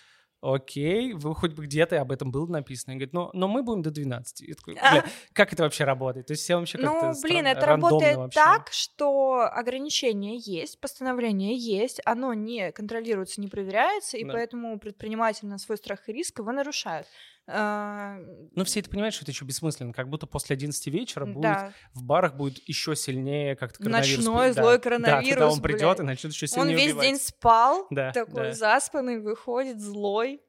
[0.43, 2.93] окей, вы хоть бы где-то об этом было написано.
[2.93, 4.41] Он говорит, но, но мы будем до 12.
[4.41, 6.27] Я такой, бля, как это вообще работает?
[6.27, 8.39] То есть все вообще как-то Ну, блин, это работает вообще.
[8.39, 14.33] так, что ограничения есть, постановление есть, оно не контролируется, не проверяется, и да.
[14.33, 17.07] поэтому предприниматели на свой страх и риск его нарушают.
[17.45, 18.19] А,
[18.55, 19.91] ну, все это понимают, что это еще бессмысленно.
[19.91, 21.73] Как будто после 11 вечера будет да.
[21.93, 24.25] в барах будет еще сильнее как-то коронавирус.
[24.25, 24.61] Ночной да.
[24.61, 25.27] злой коронавирус.
[25.27, 27.07] Да, когда он придет и начнет еще сильнее Он весь убивать.
[27.07, 28.53] день спал, да, такой да.
[28.53, 30.41] заспанный, выходит злой.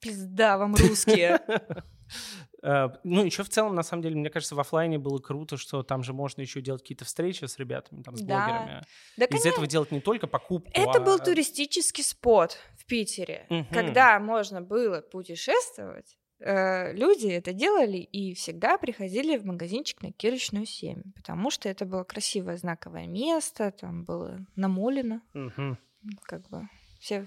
[0.00, 1.40] Пизда вам русские.
[2.62, 5.82] Э, ну, еще в целом, на самом деле, мне кажется, в офлайне было круто, что
[5.82, 8.46] там же можно еще делать какие-то встречи с ребятами, там, с да.
[8.46, 8.82] блогерами.
[9.16, 10.70] Да, Из этого делать не только покупку.
[10.74, 11.00] Это а...
[11.00, 13.66] был туристический спот в Питере, угу.
[13.72, 16.18] когда можно было путешествовать.
[16.40, 21.84] Э, люди это делали и всегда приходили в магазинчик на Кирочную 7, потому что это
[21.84, 25.76] было красивое знаковое место, там было намолено, угу.
[26.22, 27.24] как бы все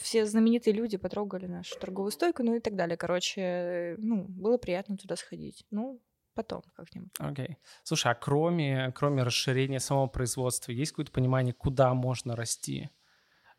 [0.00, 2.96] все знаменитые люди потрогали нашу торговую стойку, ну и так далее.
[2.96, 5.64] Короче, ну, было приятно туда сходить.
[5.70, 6.02] Ну,
[6.34, 7.12] потом как-нибудь.
[7.18, 7.46] Окей.
[7.46, 7.56] Okay.
[7.84, 12.90] Слушай, а кроме, кроме расширения самого производства, есть какое-то понимание, куда можно расти?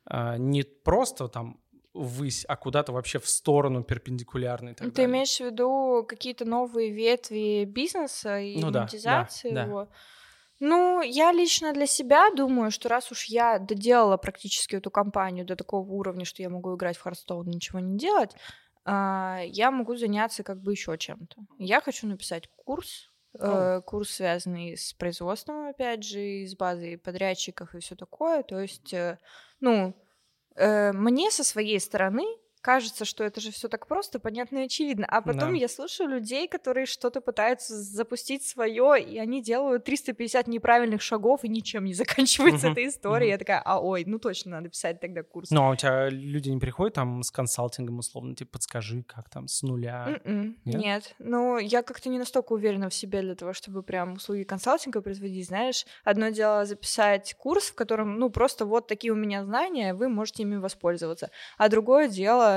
[0.06, 1.63] А, не просто там
[1.94, 4.74] ввысь, а куда-то вообще в сторону перпендикулярной.
[4.74, 5.06] Ты далее.
[5.06, 9.86] имеешь в виду какие-то новые ветви бизнеса и ну, монетизации да, да, его?
[9.86, 9.92] Да.
[10.60, 15.56] Ну, я лично для себя думаю, что раз уж я доделала практически эту компанию до
[15.56, 18.32] такого уровня, что я могу играть в Хардстоун и ничего не делать,
[18.86, 21.36] а, я могу заняться как бы еще чем-то.
[21.58, 23.82] Я хочу написать курс, oh.
[23.82, 28.44] курс, связанный с производством, опять же, с базой подрядчиков и все такое.
[28.44, 29.18] То есть, э,
[29.60, 29.94] ну,
[30.56, 32.26] мне со своей стороны
[32.64, 35.06] кажется, что это же все так просто, понятно и очевидно.
[35.10, 35.58] А потом да.
[35.58, 41.50] я слушаю людей, которые что-то пытаются запустить свое, и они делают 350 неправильных шагов, и
[41.50, 43.30] ничем не заканчивается эта история.
[43.30, 45.52] Я такая, а ой, ну точно надо писать тогда курс.
[45.52, 49.50] Ну, а у тебя люди не приходят там с консалтингом, условно, типа, подскажи, как там,
[49.50, 50.22] с нуля?
[50.24, 50.82] М-м, нет?
[50.82, 51.16] Нет.
[51.20, 55.48] Ну, я как-то не настолько уверена в себе для того, чтобы прям услуги консалтинга производить,
[55.48, 55.86] знаешь.
[56.06, 60.44] Одно дело записать курс, в котором, ну, просто вот такие у меня знания, вы можете
[60.44, 61.30] ими воспользоваться.
[61.58, 62.53] А другое дело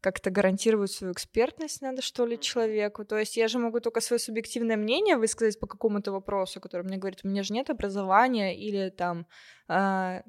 [0.00, 3.04] как-то гарантировать свою экспертность надо, что ли, человеку.
[3.04, 6.98] То есть я же могу только свое субъективное мнение высказать по какому-то вопросу, который мне
[6.98, 9.26] говорит, у меня же нет образования или там
[9.68, 10.20] э,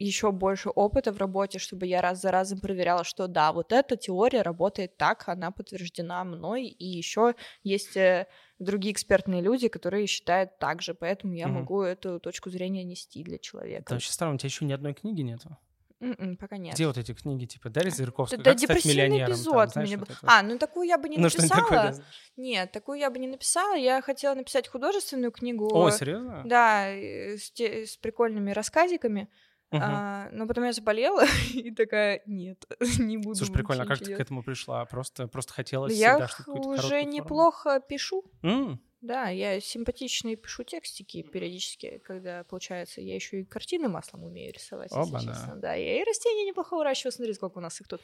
[0.00, 3.96] еще больше опыта в работе, чтобы я раз за разом проверяла, что да, вот эта
[3.96, 8.26] теория работает так, она подтверждена мной, и еще есть э,
[8.58, 11.54] другие экспертные люди, которые считают так же, поэтому я угу.
[11.54, 13.82] могу эту точку зрения нести для человека.
[13.82, 15.56] Это очень странно, у тебя еще ни одной книги нету.
[16.00, 16.74] Mm-mm, м-м, пока нет.
[16.74, 19.32] Где вот эти книги, типа Дарья Зырковская, да, миллионером?
[19.32, 19.72] эпизод.
[19.74, 20.18] Там, знаешь, вот это...
[20.22, 21.60] А, ну такую я бы не ну, написала.
[21.60, 21.94] Такое, да,
[22.36, 23.74] нет, такую я бы не написала.
[23.74, 25.68] Я хотела написать художественную книгу.
[25.72, 26.42] О, серьезно?
[26.46, 29.28] Да, с, те, с прикольными рассказиками.
[29.72, 29.78] Uh-huh.
[29.80, 31.24] А, но потом я заболела
[31.54, 32.64] и такая, нет,
[32.98, 33.36] не буду.
[33.36, 34.84] Слушай, прикольно, а как ты к этому пришла?
[34.84, 38.24] Просто, просто хотелось я всегда, уже неплохо пишу.
[38.42, 38.78] Mm.
[39.00, 43.00] Да, я симпатичные пишу текстики периодически, когда получается.
[43.00, 45.56] Я еще и картины маслом умею рисовать, Оба, если честно.
[45.56, 45.74] Да.
[45.74, 47.12] я и растения неплохо выращиваю.
[47.12, 48.02] Смотри, сколько у нас их тут.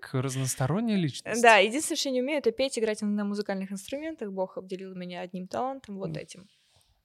[0.00, 1.42] Как разносторонняя личность.
[1.42, 4.30] Да, единственное, что я не умею, это петь, играть на музыкальных инструментах.
[4.30, 6.48] Бог обделил меня одним талантом, вот этим.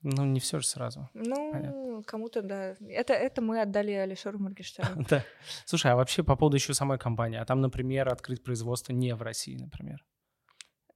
[0.03, 1.09] Ну, не все же сразу.
[1.15, 2.75] Ну, кому-то, да.
[2.87, 5.03] Это, это мы отдали Алишеру Моргенштерну.
[5.09, 5.25] да.
[5.65, 7.39] Слушай, а вообще по поводу еще самой компании.
[7.39, 10.05] А там, например, открыть производство не в России, например?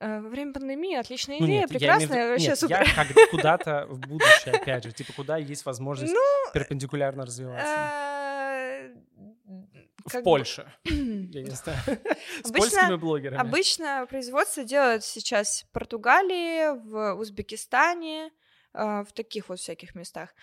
[0.01, 2.81] Э, во время пандемии отличная идея, ну, нет, прекрасная, я вообще нет, супер.
[2.81, 7.67] Я как куда-то в будущее, опять же, типа куда есть возможность ну, перпендикулярно развиваться.
[7.67, 8.95] Э,
[10.05, 11.77] в Польше, я не знаю,
[12.43, 13.39] с польскими блогерами.
[13.39, 18.31] Обычно производство делают сейчас в Португалии, в Узбекистане,
[18.73, 20.33] э, в таких вот всяких местах.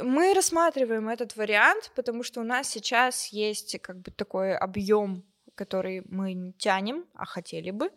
[0.00, 5.24] Мы рассматриваем этот вариант, потому что у нас сейчас есть как бы такой объем
[5.60, 7.90] который мы не тянем, а хотели бы.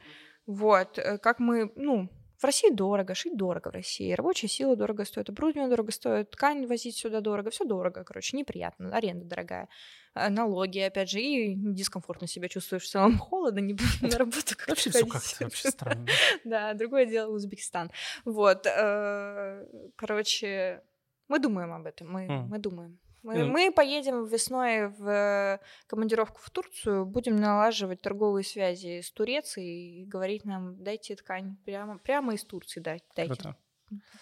[0.45, 5.05] Вот, э, как мы, ну, в России дорого, шить дорого в России, рабочая сила дорого
[5.05, 9.69] стоит, оборудование дорого стоит, ткань возить сюда дорого, все дорого, короче, неприятно, аренда дорогая,
[10.15, 14.67] э, налоги, опять же, и дискомфортно себя чувствуешь в целом, холодно, не на работу как
[14.67, 16.05] Вообще все как-то вообще странно.
[16.43, 17.91] Да, другое дело Узбекистан.
[18.25, 20.81] Вот, э, короче,
[21.29, 22.99] мы думаем об этом, мы, мы думаем.
[23.23, 30.05] Мы, мы поедем весной в командировку в Турцию, будем налаживать торговые связи с Турцией и
[30.05, 33.05] говорить нам, дайте ткань прямо, прямо из Турции, дайте.
[33.25, 33.55] Круто.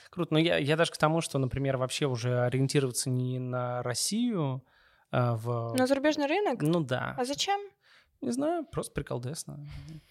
[0.09, 0.33] Круто.
[0.33, 4.63] Но я, я даже к тому, что, например, вообще уже ориентироваться не на Россию,
[5.09, 5.73] а в...
[5.75, 6.61] На зарубежный рынок?
[6.61, 7.15] Ну да.
[7.17, 7.59] А зачем?
[8.21, 9.59] Не знаю, просто приколдесно.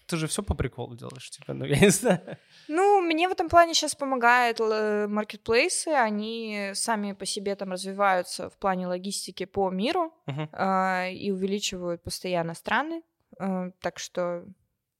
[0.05, 2.37] Ты же все по приколу делаешь, типа, ну я не знаю.
[2.67, 8.57] Ну, мне в этом плане сейчас помогают маркетплейсы, они сами по себе там развиваются в
[8.57, 10.49] плане логистики по миру uh-huh.
[10.51, 13.03] э, и увеличивают постоянно страны,
[13.39, 14.45] э, так что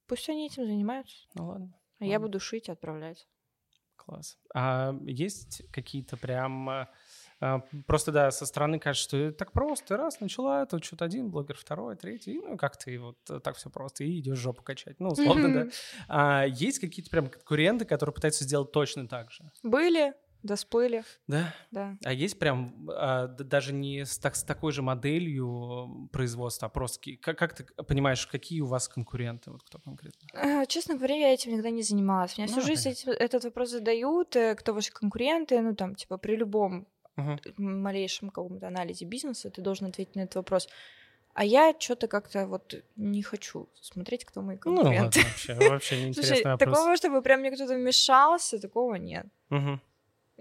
[0.07, 1.15] пусть они этим занимаются.
[1.35, 1.73] Ну ладно.
[1.99, 2.11] А ладно.
[2.11, 3.27] я буду шить и отправлять.
[3.97, 4.37] Класс.
[4.55, 6.89] А есть какие-то прям а,
[7.87, 9.97] просто, да, со стороны кажется, что это так просто.
[9.97, 13.69] Раз, начала, тут что-то один блогер, второй, третий, ну, как ты вот э, так все
[13.69, 14.99] просто, и идешь жопу качать.
[14.99, 15.71] Ну, условно, да.
[16.07, 19.43] А есть какие-то прям конкуренты, которые пытаются сделать точно так же?
[19.63, 20.13] Были,
[20.43, 21.03] да, всплыли.
[21.27, 21.53] Да?
[21.69, 21.97] Да.
[22.03, 26.99] А есть прям а, даже не с, так, с такой же моделью производства, а просто
[27.21, 30.27] как, как ты понимаешь, какие у вас конкуренты, вот кто конкретно?
[30.33, 32.37] А, честно говоря, я этим никогда не занималась.
[32.37, 36.17] Меня ну, всю жизнь эти, этот вопрос задают, э, кто ваши конкуренты, ну там, типа,
[36.17, 36.87] при любом
[37.17, 37.39] uh-huh.
[37.57, 40.67] малейшем каком-то анализе бизнеса, ты должен ответить на этот вопрос.
[41.33, 45.19] А я что-то как-то вот не хочу смотреть, кто мои конкуренты.
[45.19, 46.77] Ну, вообще, вообще неинтересный Слушай, вопрос.
[46.77, 49.27] такого, чтобы прям мне кто-то вмешался, такого нет.
[49.49, 49.79] Угу.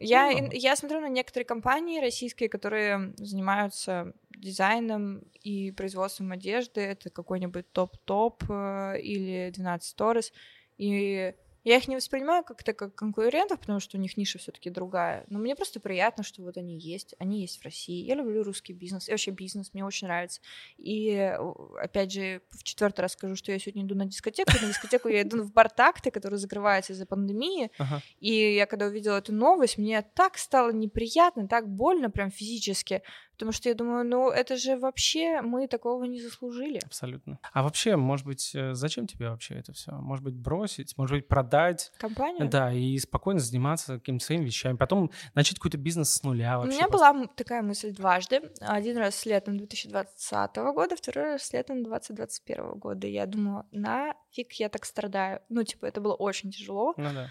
[0.02, 6.80] Я, ну, я смотрю на некоторые компании российские, которые занимаются дизайном и производством одежды.
[6.80, 10.32] Это какой-нибудь топ-топ э, или 12 Stories.
[10.78, 11.34] И
[11.64, 15.24] я их не воспринимаю как-то как конкурентов, потому что у них ниша все-таки другая.
[15.28, 17.14] Но мне просто приятно, что вот они есть.
[17.18, 18.04] Они есть в России.
[18.04, 19.08] Я люблю русский бизнес.
[19.08, 20.40] И вообще бизнес мне очень нравится.
[20.78, 21.36] И
[21.78, 24.52] опять же, в четвертый раз скажу, что я сегодня иду на дискотеку.
[24.60, 27.70] На дискотеку я иду в бар такты, который закрывается из-за пандемии.
[27.78, 28.02] Ага.
[28.20, 33.02] И я когда увидела эту новость, мне так стало неприятно, так больно, прям физически
[33.40, 36.78] Потому что я думаю, ну это же вообще мы такого не заслужили.
[36.84, 37.38] Абсолютно.
[37.54, 39.92] А вообще, может быть, э, зачем тебе вообще это все?
[39.92, 41.90] Может быть, бросить, может быть, продать.
[41.96, 42.50] Компанию?
[42.50, 44.76] Да, и спокойно заниматься какими-то своими вещами.
[44.76, 46.74] Потом начать какой-то бизнес с нуля вообще.
[46.74, 47.12] У меня просто.
[47.14, 48.42] была такая мысль дважды.
[48.60, 53.06] Один раз с летом 2020 года, второй раз с летом 2021 года.
[53.06, 55.40] Я думала, нафиг я так страдаю.
[55.48, 56.92] Ну, типа, это было очень тяжело.
[56.98, 57.30] Ну да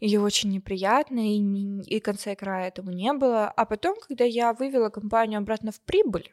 [0.00, 3.48] и очень неприятно, и, не, и конца и края этому не было.
[3.48, 6.32] А потом, когда я вывела компанию обратно в прибыль,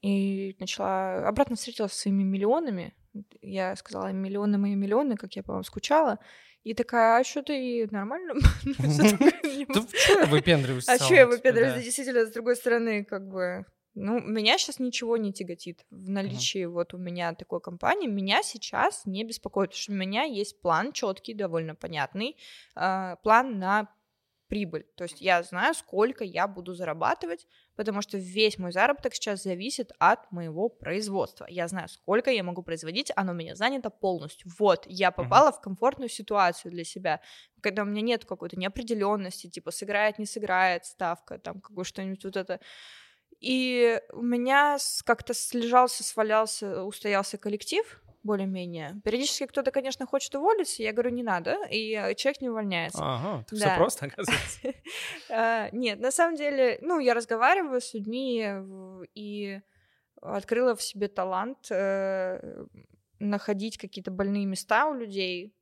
[0.00, 2.94] и начала обратно встретилась со своими миллионами,
[3.42, 6.18] я сказала миллионы мои миллионы, как я по вам скучала,
[6.62, 8.34] и такая, а что ты нормально?
[8.64, 10.88] Ну, что я выпендриваюсь?
[10.88, 11.84] А что я выпендриваюсь?
[11.84, 16.70] Действительно, с другой стороны, как бы ну, меня сейчас ничего не тяготит в наличии uh-huh.
[16.70, 18.08] вот у меня такой компании.
[18.08, 22.36] Меня сейчас не беспокоит, потому что у меня есть план четкий, довольно понятный,
[22.74, 23.88] э, план на
[24.48, 24.84] прибыль.
[24.96, 29.92] То есть я знаю, сколько я буду зарабатывать, потому что весь мой заработок сейчас зависит
[29.98, 31.46] от моего производства.
[31.48, 34.50] Я знаю, сколько я могу производить, оно у меня занято полностью.
[34.58, 35.58] Вот, я попала uh-huh.
[35.58, 37.20] в комфортную ситуацию для себя,
[37.60, 42.36] когда у меня нет какой-то неопределенности, типа сыграет, не сыграет ставка, там какое что-нибудь вот
[42.36, 42.60] это
[43.44, 49.02] и у меня как-то слежался, свалялся, устоялся коллектив, более-менее.
[49.04, 53.02] Периодически кто-то, конечно, хочет уволиться, я говорю, не надо, и э, человек не увольняется.
[53.02, 53.66] Ага, так да.
[53.66, 54.72] все просто, оказывается.
[55.28, 58.48] А, нет, на самом деле, ну, я разговариваю с людьми
[59.14, 59.60] и
[60.22, 62.64] открыла в себе талант э,
[63.18, 65.54] находить какие-то больные места у людей,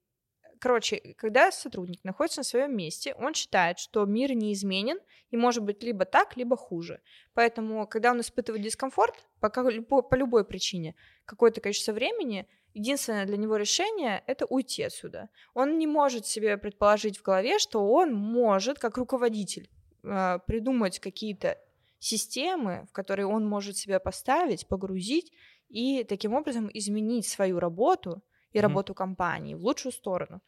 [0.63, 5.01] Короче, когда сотрудник находится на своем месте, он считает, что мир неизменен
[5.33, 7.01] и может быть либо так, либо хуже.
[7.35, 10.95] Поэтому, когда он испытывает дискомфорт по, по любой причине,
[11.25, 15.31] какое-то количество времени, единственное для него решение— это уйти отсюда.
[15.53, 19.69] Он не может себе предположить в голове, что он может, как руководитель,
[20.05, 21.59] а, придумать какие-то
[21.99, 25.33] системы, в которые он может себя поставить, погрузить
[25.69, 28.23] и таким образом изменить свою работу
[28.53, 28.63] и mm-hmm.
[28.63, 30.43] работу компании в лучшую сторону.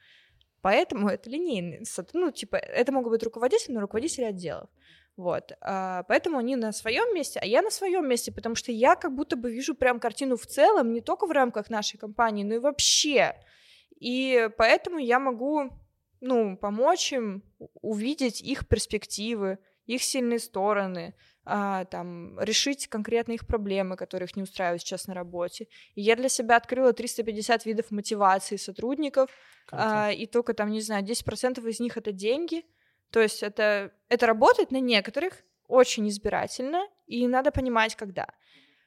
[0.61, 1.85] Поэтому это линейный,
[2.15, 4.71] ну, типа, это могут быть руководители, но руководители отделов.
[5.17, 8.97] Вот, а, поэтому они на своем месте, а я на своем месте, потому что я
[8.97, 12.55] как будто бы вижу прям картину в целом, не только в рамках нашей компании, но
[12.55, 13.35] и вообще.
[14.01, 15.71] И поэтому я могу,
[16.21, 17.45] ну, помочь им
[17.81, 21.15] увидеть их перспективы, их сильные стороны,
[21.47, 25.69] а, там, решить конкретно их проблемы, которые их не устраивают сейчас на работе.
[25.95, 29.31] И я для себя открыла 350 видов мотивации сотрудников,
[29.71, 32.65] а, и только там, не знаю, 10% из них это деньги.
[33.11, 38.27] То есть это, это работает на некоторых очень избирательно, и надо понимать, когда.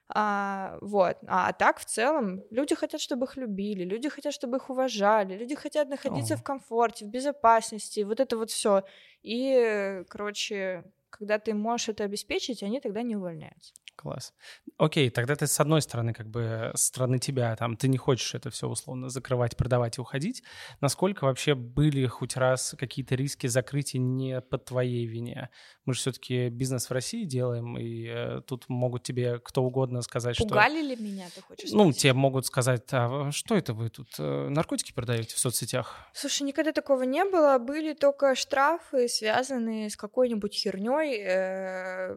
[0.09, 1.17] А, вот.
[1.27, 5.37] А, а так в целом люди хотят, чтобы их любили, люди хотят, чтобы их уважали,
[5.37, 6.37] люди хотят находиться О.
[6.37, 8.83] в комфорте, в безопасности, вот это вот все.
[9.21, 13.73] И, короче, когда ты можешь это обеспечить, они тогда не увольняются.
[13.97, 14.31] Класс.
[14.77, 18.35] Окей, тогда ты с одной стороны, как бы, с стороны тебя, там, ты не хочешь
[18.35, 20.43] это все условно закрывать, продавать и уходить.
[20.81, 25.49] Насколько вообще были хоть раз какие-то риски закрытия не по твоей вине?
[25.85, 30.37] Мы же все-таки бизнес в России делаем, и э, тут могут тебе кто угодно сказать,
[30.37, 30.95] Пугали что...
[30.95, 34.91] ли меня, ты хочешь Ну, тебе могут сказать, а что это вы тут, э, наркотики
[34.91, 36.07] продаете в соцсетях?
[36.13, 37.57] Слушай, никогда такого не было.
[37.57, 41.17] Были только штрафы, связанные с какой-нибудь херней.
[41.19, 42.15] Э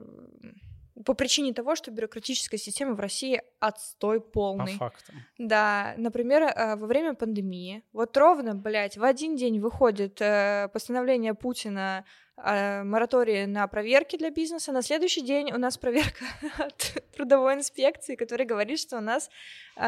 [1.05, 4.73] по причине того, что бюрократическая система в России отстой полный.
[4.73, 5.17] По фактам.
[5.39, 11.35] Да, например, э, во время пандемии, вот ровно, блядь, в один день выходит э, постановление
[11.35, 12.05] Путина
[12.37, 16.25] э, моратории на проверки для бизнеса, на следующий день у нас проверка
[16.59, 19.31] от трудовой инспекции, которая говорит, что у нас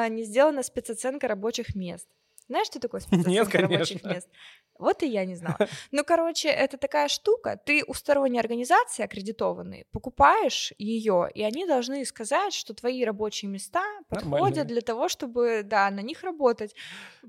[0.09, 2.09] не сделана спецоценка рабочих мест.
[2.47, 4.29] Знаешь, что такое спецоценка Нет, рабочих мест?
[4.79, 5.57] Вот и я не знала.
[5.91, 7.61] Ну, короче, это такая штука.
[7.65, 13.85] Ты у сторонней организации аккредитованной покупаешь ее, и они должны сказать, что твои рабочие места
[14.09, 16.75] подходят для того, чтобы, да, на них работать.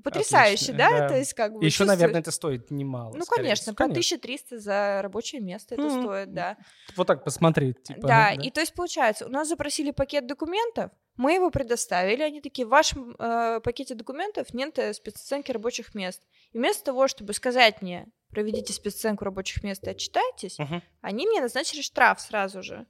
[0.02, 0.90] Потрясающе, да?
[0.90, 1.08] да?
[1.08, 1.64] То есть как бы...
[1.64, 3.14] Еще, наверное, это стоит немало.
[3.14, 6.56] Ну, конечно, по 1300 за рабочее место это стоит, да.
[6.96, 7.82] Вот так посмотреть.
[7.82, 12.40] Типа, да, и то есть получается, у нас запросили пакет документов, мы его предоставили, они
[12.40, 16.22] такие, в вашем э, пакете документов нет э, спецоценки рабочих мест.
[16.52, 20.82] И вместо того, чтобы сказать мне, проведите спецоценку рабочих мест и отчитайтесь, uh-huh.
[21.02, 22.86] они мне назначили штраф сразу же.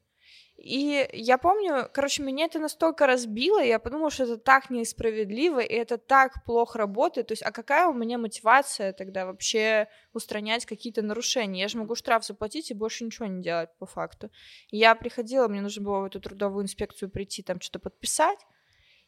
[0.65, 5.75] И я помню, короче, меня это настолько разбило, я подумала, что это так несправедливо, и
[5.75, 7.27] это так плохо работает.
[7.27, 11.61] То есть, а какая у меня мотивация тогда вообще устранять какие-то нарушения?
[11.61, 14.31] Я же могу штраф заплатить и больше ничего не делать по факту.
[14.71, 18.39] Я приходила, мне нужно было в эту трудовую инспекцию прийти, там что-то подписать,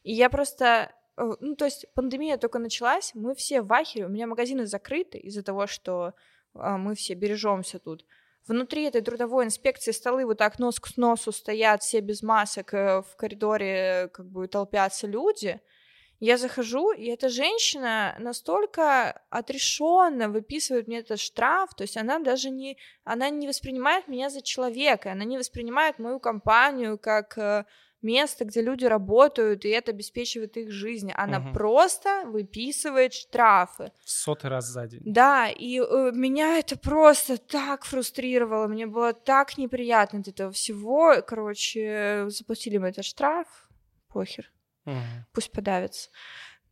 [0.03, 4.09] и я просто э, ну, то есть пандемия только началась, мы все в ахере, у
[4.09, 6.13] меня магазины закрыты из-за того, что
[6.53, 8.05] а, мы все бережемся тут
[8.47, 13.01] внутри этой трудовой инспекции столы вот так нос к носу стоят, все без масок, э,
[13.01, 15.59] в коридоре как бы толпятся люди,
[16.19, 22.49] я захожу, и эта женщина настолько отрешенно выписывает мне этот штраф, то есть она даже
[22.49, 27.65] не, она не воспринимает меня за человека, она не воспринимает мою компанию как э,
[28.07, 31.11] место, где люди работают, и это обеспечивает их жизнь.
[31.13, 31.53] Она угу.
[31.53, 33.91] просто выписывает штрафы.
[34.03, 35.01] В сотый раз за день.
[35.05, 41.15] Да, и э, меня это просто так фрустрировало, мне было так неприятно от этого всего.
[41.27, 43.47] Короче, заплатили мы этот штраф,
[44.07, 44.51] похер.
[44.85, 44.95] Угу.
[45.33, 46.09] Пусть подавится.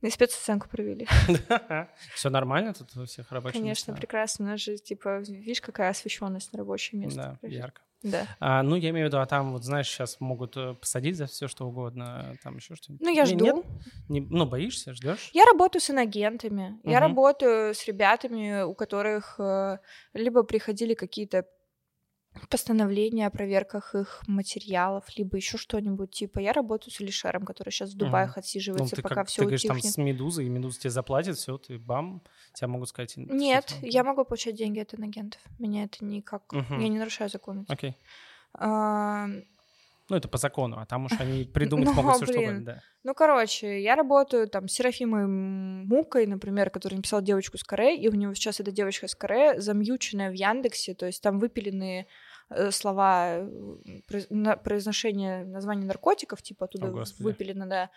[0.02, 1.08] И спецоценку провели.
[2.14, 4.46] Все нормально тут у всех рабочих Конечно, прекрасно.
[4.46, 7.40] У нас же, типа, видишь, какая освещенность на рабочее место.
[7.42, 7.82] Да, ярко.
[8.06, 8.28] Да.
[8.40, 11.26] А, ну, я имею в виду, а там, вот знаешь, сейчас могут э, посадить за
[11.26, 13.04] все что угодно, там еще что-нибудь.
[13.04, 13.46] Ну, я жду.
[13.46, 13.66] Нет?
[14.10, 15.32] Не, ну, боишься, ждешь?
[15.34, 16.80] Я работаю с инагентами.
[16.84, 16.92] Угу.
[16.92, 19.80] Я работаю с ребятами, у которых э,
[20.14, 21.48] либо приходили какие-то
[22.50, 26.12] постановления о проверках их материалов, либо еще что-нибудь.
[26.12, 28.40] Типа, я работаю с Алишером, который сейчас в Дубае угу.
[28.40, 31.58] отсиживается, ну, пока как, все Ты говоришь, там с Медузой, и Медуза тебе заплатит, все,
[31.58, 32.22] ты бам,
[32.54, 33.14] тебя могут сказать...
[33.18, 35.42] Нет, я могу получать деньги от инагентов.
[35.60, 36.52] Меня это никак...
[36.54, 36.76] Угу.
[36.80, 37.66] Я не нарушаю закон.
[37.68, 37.98] Окей.
[38.54, 39.28] А...
[40.10, 42.80] Ну, это по закону, а там уж они придумать ну, могут все, что угодно, да.
[43.04, 48.08] Ну, короче, я работаю там с Серафимой Мукой, например, который написал девочку с Коре, и
[48.08, 52.08] у него сейчас эта девочка с Коре замьюченная в Яндексе, то есть там выпиленные
[52.50, 57.90] Э, слова, э, произношение названий наркотиков, типа оттуда О, выпилено, да.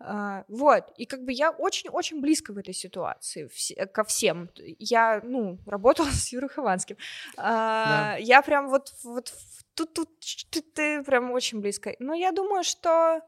[0.00, 4.48] Uh, вот, и как бы я очень-очень близко в этой ситуации вс- ко всем.
[4.78, 6.96] Я, ну, работала с Юрой Хованским.
[7.36, 8.16] Да.
[8.20, 9.32] Я прям вот, вот
[9.74, 10.08] тут, тут,
[10.50, 11.96] тут ты прям очень близко.
[11.98, 13.20] Но я думаю, что,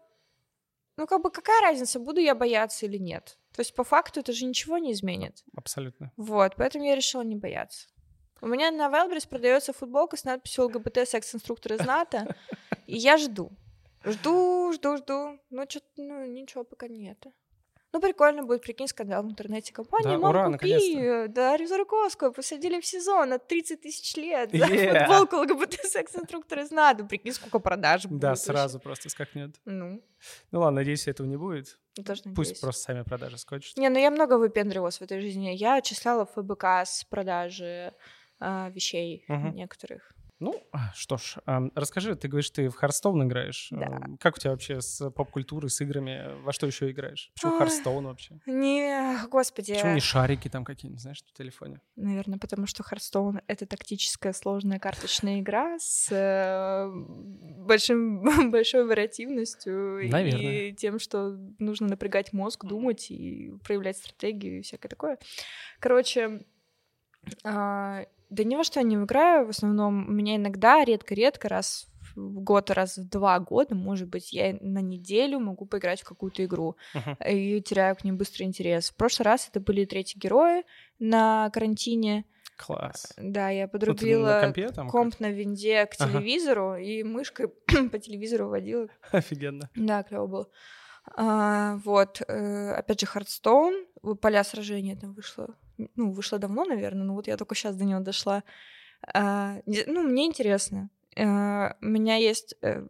[0.96, 3.36] ну, как бы какая разница, буду я бояться или нет.
[3.54, 5.44] То есть по факту это же ничего не изменит.
[5.56, 6.12] Абсолютно.
[6.16, 7.88] Вот, поэтому я решила не бояться.
[8.40, 12.34] У меня на Wildberries продается футболка с надписью ЛГБТ секс-инструктор из НАТО,
[12.86, 13.50] и я жду.
[14.04, 15.38] Жду, жду, жду.
[15.50, 17.26] Ну, что-то, ну, ничего пока нет.
[17.92, 19.72] Ну, прикольно будет, прикинь, скандал в интернете.
[19.72, 24.66] Компания, да, мам, ура, купи, да, Зарковскую посадили в сезон от 30 тысяч лет за
[24.66, 25.00] yeah.
[25.00, 27.04] футболку ЛГБТ секс-инструктор из НАТО.
[27.04, 28.20] Прикинь, сколько продаж будет.
[28.20, 28.84] Да, сразу вообще.
[28.84, 29.56] просто скакнет.
[29.64, 30.00] Ну.
[30.52, 31.78] Ну ладно, надеюсь, этого не будет.
[32.06, 33.76] Тоже Пусть просто сами продажи скочат.
[33.76, 35.48] Не, ну я много выпендривалась в этой жизни.
[35.48, 37.92] Я отчисляла ФБК с продажи
[38.38, 39.48] а, вещей угу.
[39.48, 40.14] некоторых.
[40.40, 40.62] Ну,
[40.94, 41.36] что ж,
[41.74, 43.68] расскажи, ты говоришь, ты в Харстоун играешь.
[43.70, 44.00] Да.
[44.18, 46.42] Как у тебя вообще с поп-культурой, с играми?
[46.42, 47.30] Во что еще играешь?
[47.34, 48.40] Почему Харстоун вообще?
[48.46, 49.74] Не, господи.
[49.74, 51.80] Почему не шарики там какие-нибудь, знаешь, в телефоне?
[51.96, 60.68] Наверное, потому что Харстоун— это тактическая сложная карточная игра с э, большим, большой вариативностью Наверное.
[60.68, 65.18] и тем, что нужно напрягать мозг, думать и проявлять стратегию и всякое такое.
[65.80, 66.40] Короче,
[67.44, 71.88] а, да ни во что я не играю, в основном у меня иногда, редко-редко, раз
[72.14, 76.44] в год, раз в два года, может быть, я на неделю могу поиграть в какую-то
[76.44, 77.32] игру uh-huh.
[77.32, 78.90] и теряю к ним быстрый интерес.
[78.90, 80.64] В прошлый раз это были третьи герои
[80.98, 82.24] на карантине.
[82.56, 83.12] Класс.
[83.16, 85.20] Да, я подрубила на компе, там, комп как?
[85.20, 86.80] на винде к телевизору ага.
[86.80, 87.48] и мышкой
[87.90, 88.88] по телевизору водила.
[89.12, 89.70] Офигенно.
[89.74, 90.48] Да, клево было.
[91.16, 93.86] А, вот, э, опять же, Hearthstone,
[94.20, 95.56] поля сражения там вышло
[95.96, 98.42] ну, вышла давно, наверное, но вот я только сейчас до него дошла.
[99.14, 100.90] А, ну, мне интересно.
[101.16, 102.84] А, у меня есть э,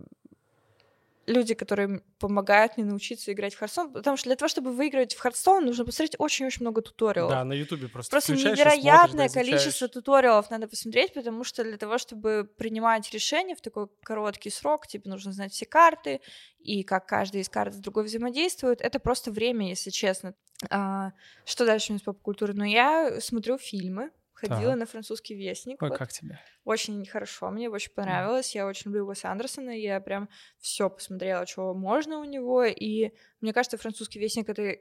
[1.31, 5.19] люди, которые помогают мне научиться играть в Hearthstone, потому что для того, чтобы выиграть в
[5.19, 7.31] Hearthstone, нужно посмотреть очень-очень много туториалов.
[7.31, 11.99] Да, на Ютубе просто Просто невероятное смотришь, количество туториалов надо посмотреть, потому что для того,
[11.99, 16.21] чтобы принимать решения в такой короткий срок, тебе нужно знать все карты
[16.59, 18.81] и как каждый из карт с другой взаимодействует.
[18.81, 20.35] Это просто время, если честно.
[20.69, 21.13] А,
[21.45, 22.53] что дальше у нас поп-культура?
[22.53, 24.11] Ну, я смотрю фильмы,
[24.41, 24.79] ходила так.
[24.79, 25.83] на французский вестник.
[25.83, 25.99] Ой, вот.
[25.99, 26.41] как тебе?
[26.65, 28.55] Очень хорошо, мне очень понравилось.
[28.55, 28.59] Mm.
[28.59, 30.29] Я очень люблю Уэса Андерсона, я прям
[30.59, 32.65] все посмотрела, что можно у него.
[32.65, 34.77] И мне кажется, французский вестник это,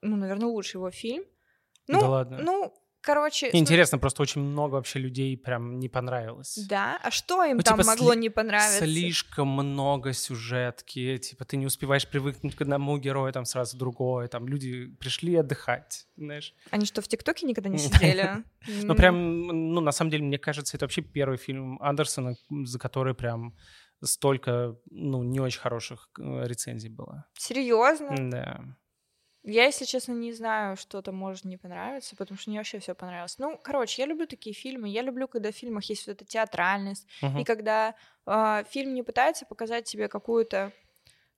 [0.00, 1.24] ну, наверное, лучший его фильм.
[1.88, 2.38] Ну, да ладно.
[2.40, 3.50] Ну, Короче...
[3.52, 4.00] Интересно, что...
[4.00, 6.58] просто очень много вообще людей прям не понравилось.
[6.68, 6.98] Да?
[7.02, 8.20] А что им ну, там типа, могло сли...
[8.20, 8.84] не понравиться?
[8.84, 14.46] Слишком много сюжетки, типа ты не успеваешь привыкнуть к одному герою, там сразу другой, там
[14.46, 16.54] люди пришли отдыхать, знаешь.
[16.70, 18.44] Они что, в ТикТоке никогда не сидели?
[18.82, 23.14] Ну прям, ну на самом деле, мне кажется, это вообще первый фильм Андерсона, за который
[23.14, 23.54] прям
[24.02, 27.26] столько, ну, не очень хороших э, рецензий было.
[27.36, 28.30] Серьезно?
[28.30, 28.64] Да.
[29.42, 32.94] Я, если честно, не знаю, что то может не понравиться, потому что мне вообще все
[32.94, 33.38] понравилось.
[33.38, 34.88] Ну, короче, я люблю такие фильмы.
[34.90, 37.40] Я люблю, когда в фильмах есть вот эта театральность, uh-huh.
[37.40, 37.94] и когда
[38.26, 40.72] э, фильм не пытается показать тебе какую-то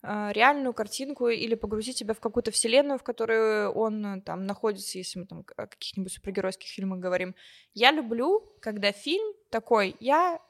[0.03, 5.21] э, реальную картинку или погрузить тебя в какую-то вселенную, в которой он там находится, если
[5.21, 7.37] мы там о каких-нибудь супергеройских фильмах говорим.
[7.73, 10.41] Я люблю, когда фильм такой, я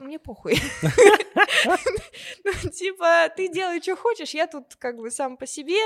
[0.00, 0.54] мне похуй.
[2.44, 5.80] Ну, типа, ты делай, что хочешь, я тут как бы сам по себе,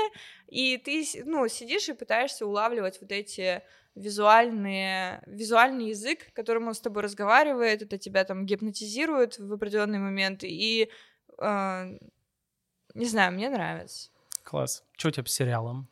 [0.47, 3.61] и ты, ну, сидишь и пытаешься улавливать вот эти
[3.95, 10.43] визуальные, визуальный язык, которым он с тобой разговаривает, это тебя там гипнотизирует в определенный момент,
[10.43, 10.89] и,
[11.39, 11.97] э,
[12.93, 14.09] не знаю, мне нравится.
[14.43, 14.83] Класс.
[14.97, 15.87] Что у тебя по сериалам?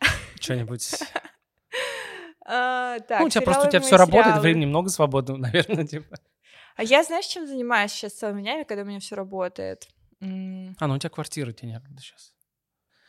[0.40, 0.90] Что-нибудь?
[2.48, 6.16] А, так, ну, у тебя просто у тебя все работает, времени много свободного, наверное, типа.
[6.76, 9.88] А я, знаешь, чем занимаюсь сейчас целыми днями, когда у меня все работает?
[10.20, 12.32] А, ну у тебя квартира, тебе некогда сейчас.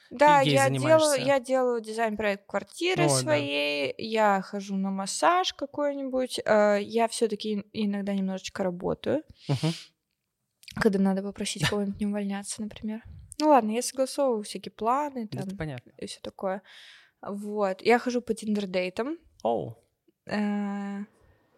[0.09, 3.93] Да, я делаю, я делаю дизайн-проект квартиры О, своей, да.
[3.97, 9.68] я хожу на массаж какой-нибудь, э, я все-таки иногда немножечко работаю, угу.
[10.76, 13.03] когда надо попросить кого-нибудь не увольняться, например.
[13.39, 15.91] Ну ладно, я согласовываю всякие планы там, понятно.
[15.97, 16.61] и все такое.
[17.22, 19.18] Вот, я хожу по тиндер-дейтам.
[19.43, 19.78] Оу.
[20.26, 21.03] Э,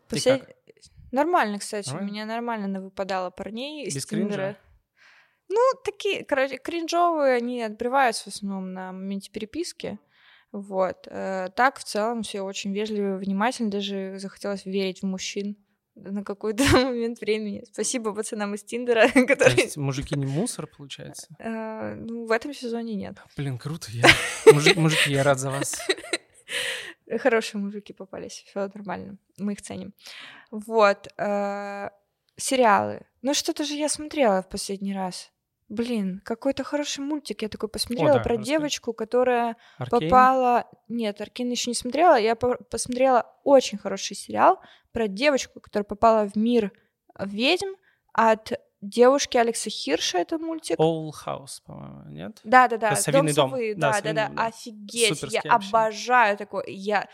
[0.10, 0.55] послед...
[1.12, 2.01] Нормально, кстати, Ой.
[2.01, 4.57] у меня нормально выпадало парней из Без Тиндера.
[5.49, 9.97] Ну, такие, короче, кринжовые, они отбреваются в основном на моменте переписки.
[10.51, 11.07] Вот.
[11.07, 13.70] Э, так, в целом, все очень вежливые, внимательны.
[13.70, 15.57] Даже захотелось верить в мужчин
[15.95, 17.64] на какой-то момент времени.
[17.72, 19.55] Спасибо пацанам из Тиндера, которые...
[19.55, 21.28] То есть мужики не мусор, получается?
[21.39, 23.18] Э, ну, в этом сезоне нет.
[23.36, 23.88] Блин, круто.
[23.91, 24.07] Я...
[24.76, 25.80] Мужики, я рад за вас.
[27.18, 29.93] Хорошие мужики попались, все нормально, мы их ценим.
[30.51, 31.07] Вот.
[31.18, 31.89] Э,
[32.36, 33.01] сериалы.
[33.22, 35.32] Ну, что-то же я смотрела в последний раз.
[35.70, 37.43] Блин, какой-то хороший мультик.
[37.43, 38.49] Я такой посмотрела О, да, про расскажи.
[38.51, 40.10] девочку, которая Аркейн?
[40.10, 40.68] попала.
[40.88, 42.18] Нет, Аркин еще не смотрела.
[42.20, 44.60] Я по- посмотрела очень хороший сериал
[44.91, 46.72] про девочку, которая попала в мир
[47.20, 47.76] ведьм
[48.14, 50.19] от девушки Алекса Хирша.
[50.19, 50.80] Это мультик.
[50.80, 52.39] All House, по-моему, нет?
[52.43, 52.95] Да, да, да.
[53.11, 53.49] Дом, дом.
[53.51, 53.75] Совы.
[53.75, 54.45] Да, да, да, да.
[54.45, 55.17] Офигеть.
[55.17, 55.69] Суперский я вообще.
[55.69, 56.63] обожаю такое.
[56.67, 57.07] Я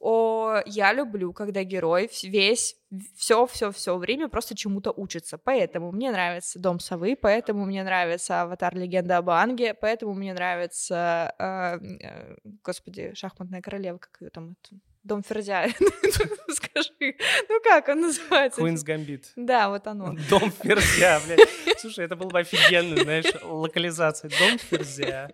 [0.00, 2.76] о, я люблю, когда герой весь
[3.16, 5.38] все, все, все время просто чему-то учится.
[5.38, 11.34] Поэтому мне нравится Дом совы, поэтому мне нравится Аватар Легенда об Анге, поэтому мне нравится,
[11.38, 15.66] э, э, господи, шахматная королева, как ее там это Дом Ферзя.
[16.48, 17.16] Скажи,
[17.48, 18.60] ну как он называется?
[18.60, 19.24] Queen's Gambit.
[19.36, 20.14] Да, вот оно.
[20.30, 21.78] Дом Ферзя, блядь.
[21.78, 24.30] Слушай, это было бы офигенно, знаешь, локализация.
[24.30, 25.30] Дом Ферзя.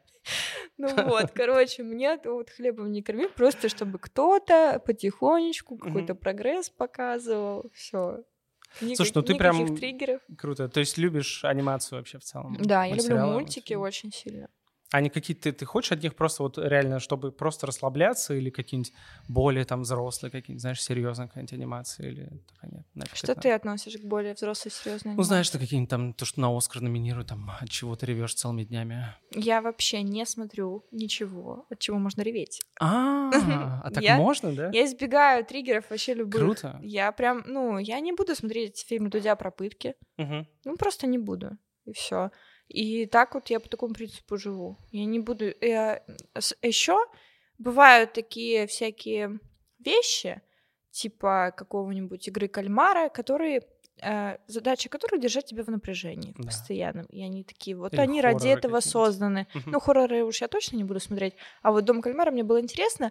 [0.77, 7.71] Ну вот, короче, мне вот хлебом не корми, просто чтобы кто-то потихонечку какой-то прогресс показывал,
[7.75, 8.25] все.
[8.81, 10.21] Ник- Слушай, ну ты прям триггеров.
[10.39, 10.69] круто.
[10.69, 12.57] То есть любишь анимацию вообще в целом?
[12.61, 14.49] Да, я люблю мультики очень сильно.
[14.93, 18.93] Они какие-то, ты, ты хочешь от них просто вот реально, чтобы просто расслабляться или какие-нибудь
[19.29, 22.87] более там взрослые, какие-нибудь, знаешь, серьезные какие-нибудь анимации или нет?
[22.95, 23.41] Нафиг что это?
[23.41, 26.83] ты относишь к более взрослой, серьезной Ну, знаешь, ты какие-нибудь там, то, что на Оскар
[26.83, 29.15] номинируют, там, от чего ты ревешь целыми днями?
[29.31, 32.61] Я вообще не смотрю ничего, от чего можно реветь.
[32.81, 33.31] А,
[33.85, 34.71] а так можно, да?
[34.73, 36.41] Я избегаю триггеров вообще любых.
[36.41, 36.81] Круто.
[36.83, 39.95] Я прям, ну, я не буду смотреть фильм Дудя про пытки.
[40.17, 41.59] Ну, просто не буду.
[41.87, 42.31] И все.
[42.71, 44.77] И так вот я по такому принципу живу.
[44.93, 45.53] Я не буду...
[45.61, 46.05] Я...
[46.63, 46.97] Еще
[47.59, 49.41] бывают такие всякие
[49.81, 50.41] вещи,
[50.93, 53.63] типа какого-нибудь игры кальмара, которые
[54.01, 56.45] э, задача которых держать тебя в напряжении да.
[56.45, 57.07] постоянном.
[57.07, 59.49] И они такие, вот Или они ради этого созданы.
[59.67, 61.35] Ну, хорроры уж я точно не буду смотреть.
[61.63, 63.11] А вот Дом кальмара мне было интересно.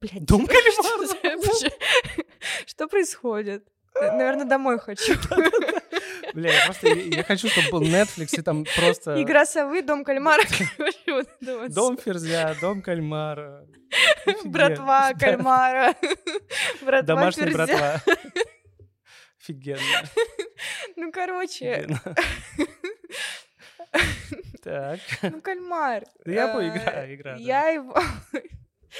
[0.00, 1.06] Блядь, Дом кальмара?
[2.66, 3.68] Что происходит?
[3.94, 5.14] Наверное, домой хочу.
[6.36, 9.22] Бля, я просто я хочу, чтобы был Netflix и там просто...
[9.22, 10.42] Игра совы, дом кальмара.
[11.70, 13.66] Дом ферзя, дом кальмара.
[14.44, 15.94] Братва кальмара.
[16.82, 18.02] Братва Домашняя братва.
[19.40, 19.80] Офигенно.
[20.96, 21.88] Ну, короче...
[24.62, 25.00] Так.
[25.22, 26.04] Ну, кальмар.
[26.26, 27.36] Я поиграю, игра.
[27.36, 27.96] Я его...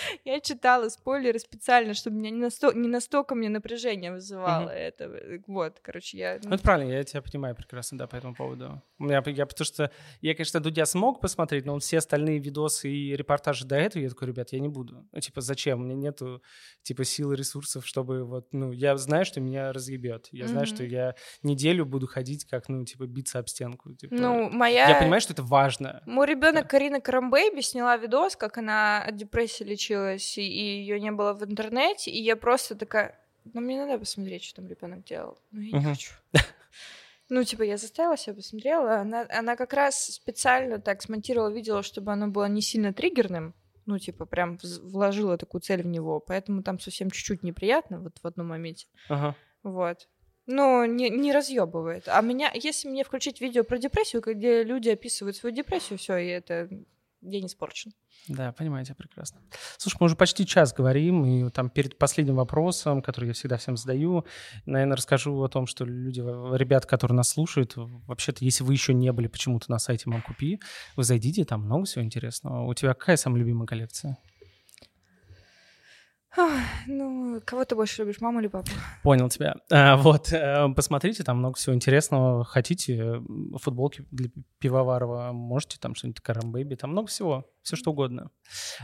[0.24, 2.72] Я читала спойлеры специально, чтобы меня не, насто...
[2.72, 4.72] не настолько мне напряжение вызывало mm-hmm.
[4.72, 5.42] это.
[5.46, 6.38] Вот, короче, я...
[6.42, 8.82] Ну, это правильно, я тебя понимаю прекрасно, да, по этому поводу.
[8.98, 9.90] У меня, я, потому что
[10.20, 14.28] я, конечно, Дудя смог посмотреть, но все остальные видосы и репортажи до этого, я такой,
[14.28, 15.06] ребят, я не буду.
[15.12, 15.80] Ну, типа, зачем?
[15.80, 16.42] У меня нету,
[16.82, 20.28] типа, сил и ресурсов, чтобы вот, ну, я знаю, что меня разъебет.
[20.32, 20.48] Я mm-hmm.
[20.48, 23.94] знаю, что я неделю буду ходить, как, ну, типа, биться об стенку.
[23.94, 24.88] Типа, ну, моя...
[24.88, 26.02] Я понимаю, что это важно.
[26.06, 26.68] Мой ребенок да.
[26.68, 32.10] Карина Карамбейби сняла видос, как она от депрессии лечилась, и ее не было в интернете,
[32.10, 33.18] и я просто такая,
[33.52, 35.38] ну, мне надо посмотреть, что там ребенок делал.
[35.52, 35.88] Ну, я не uh-huh.
[35.88, 36.12] хочу.
[37.28, 39.00] Ну, типа, я заставила себя, посмотрела.
[39.00, 43.52] Она, она как раз специально так смонтировала видео, чтобы оно было не сильно триггерным.
[43.84, 46.20] Ну, типа, прям вложила такую цель в него.
[46.20, 48.86] Поэтому там совсем чуть-чуть неприятно вот в одном моменте.
[49.08, 49.34] Ага.
[49.64, 50.08] Вот.
[50.46, 52.04] Но не, не разъебывает.
[52.06, 56.28] А меня, если мне включить видео про депрессию, где люди описывают свою депрессию, все, и
[56.28, 56.68] это
[57.30, 57.92] день испорчен.
[58.28, 59.40] Да, понимаете, прекрасно.
[59.78, 63.76] Слушай, мы уже почти час говорим, и там перед последним вопросом, который я всегда всем
[63.76, 64.24] задаю,
[64.64, 69.12] наверное, расскажу о том, что люди, ребят, которые нас слушают, вообще-то, если вы еще не
[69.12, 70.60] были почему-то на сайте Мамкупи,
[70.96, 72.66] вы зайдите, там много всего интересного.
[72.66, 74.18] У тебя какая самая любимая коллекция?
[76.86, 78.70] Ну, кого ты больше любишь, маму или папу?
[79.02, 79.56] Понял тебя.
[79.70, 82.44] А, вот, э, посмотрите, там много всего интересного.
[82.44, 83.22] Хотите
[83.58, 88.30] футболки для пивоварова, можете там что-нибудь Карамбэби, там много всего, все что угодно.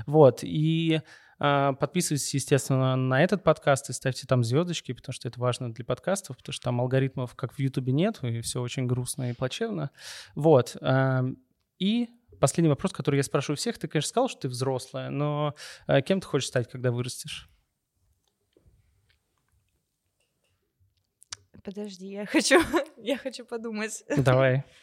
[0.06, 1.00] Вот, и
[1.38, 5.84] а, Подписывайтесь, естественно, на этот подкаст и ставьте там звездочки, потому что это важно для
[5.84, 9.90] подкастов, потому что там алгоритмов, как в Ютубе, нет, и все очень грустно и плачевно.
[10.36, 10.76] Вот.
[11.80, 12.08] И
[12.40, 13.78] последний вопрос, который я спрашиваю всех.
[13.78, 15.54] Ты, конечно, сказал, что ты взрослая, но
[15.86, 17.48] э, кем ты хочешь стать, когда вырастешь?
[21.62, 22.60] Подожди, я хочу,
[22.96, 24.04] я хочу подумать.
[24.16, 24.64] Давай.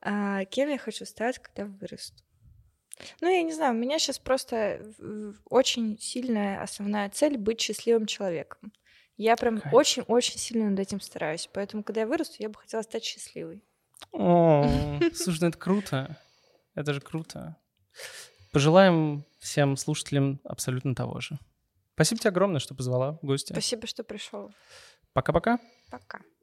[0.00, 2.22] А, кем я хочу стать, когда вырасту?
[3.20, 4.80] Ну, я не знаю, у меня сейчас просто
[5.50, 8.72] очень сильная основная цель быть счастливым человеком.
[9.16, 11.50] Я прям очень-очень сильно над этим стараюсь.
[11.52, 13.64] Поэтому, когда я вырасту, я бы хотела стать счастливой.
[14.12, 14.64] О,
[15.14, 16.16] слушай, ну это круто.
[16.78, 17.56] Это же круто.
[18.52, 21.36] Пожелаем всем слушателям абсолютно того же.
[21.94, 23.52] Спасибо тебе огромное, что позвала в гости.
[23.52, 24.52] Спасибо, что пришел.
[25.12, 25.58] Пока-пока.
[25.90, 26.18] Пока.
[26.18, 26.22] -пока.
[26.22, 26.37] Пока.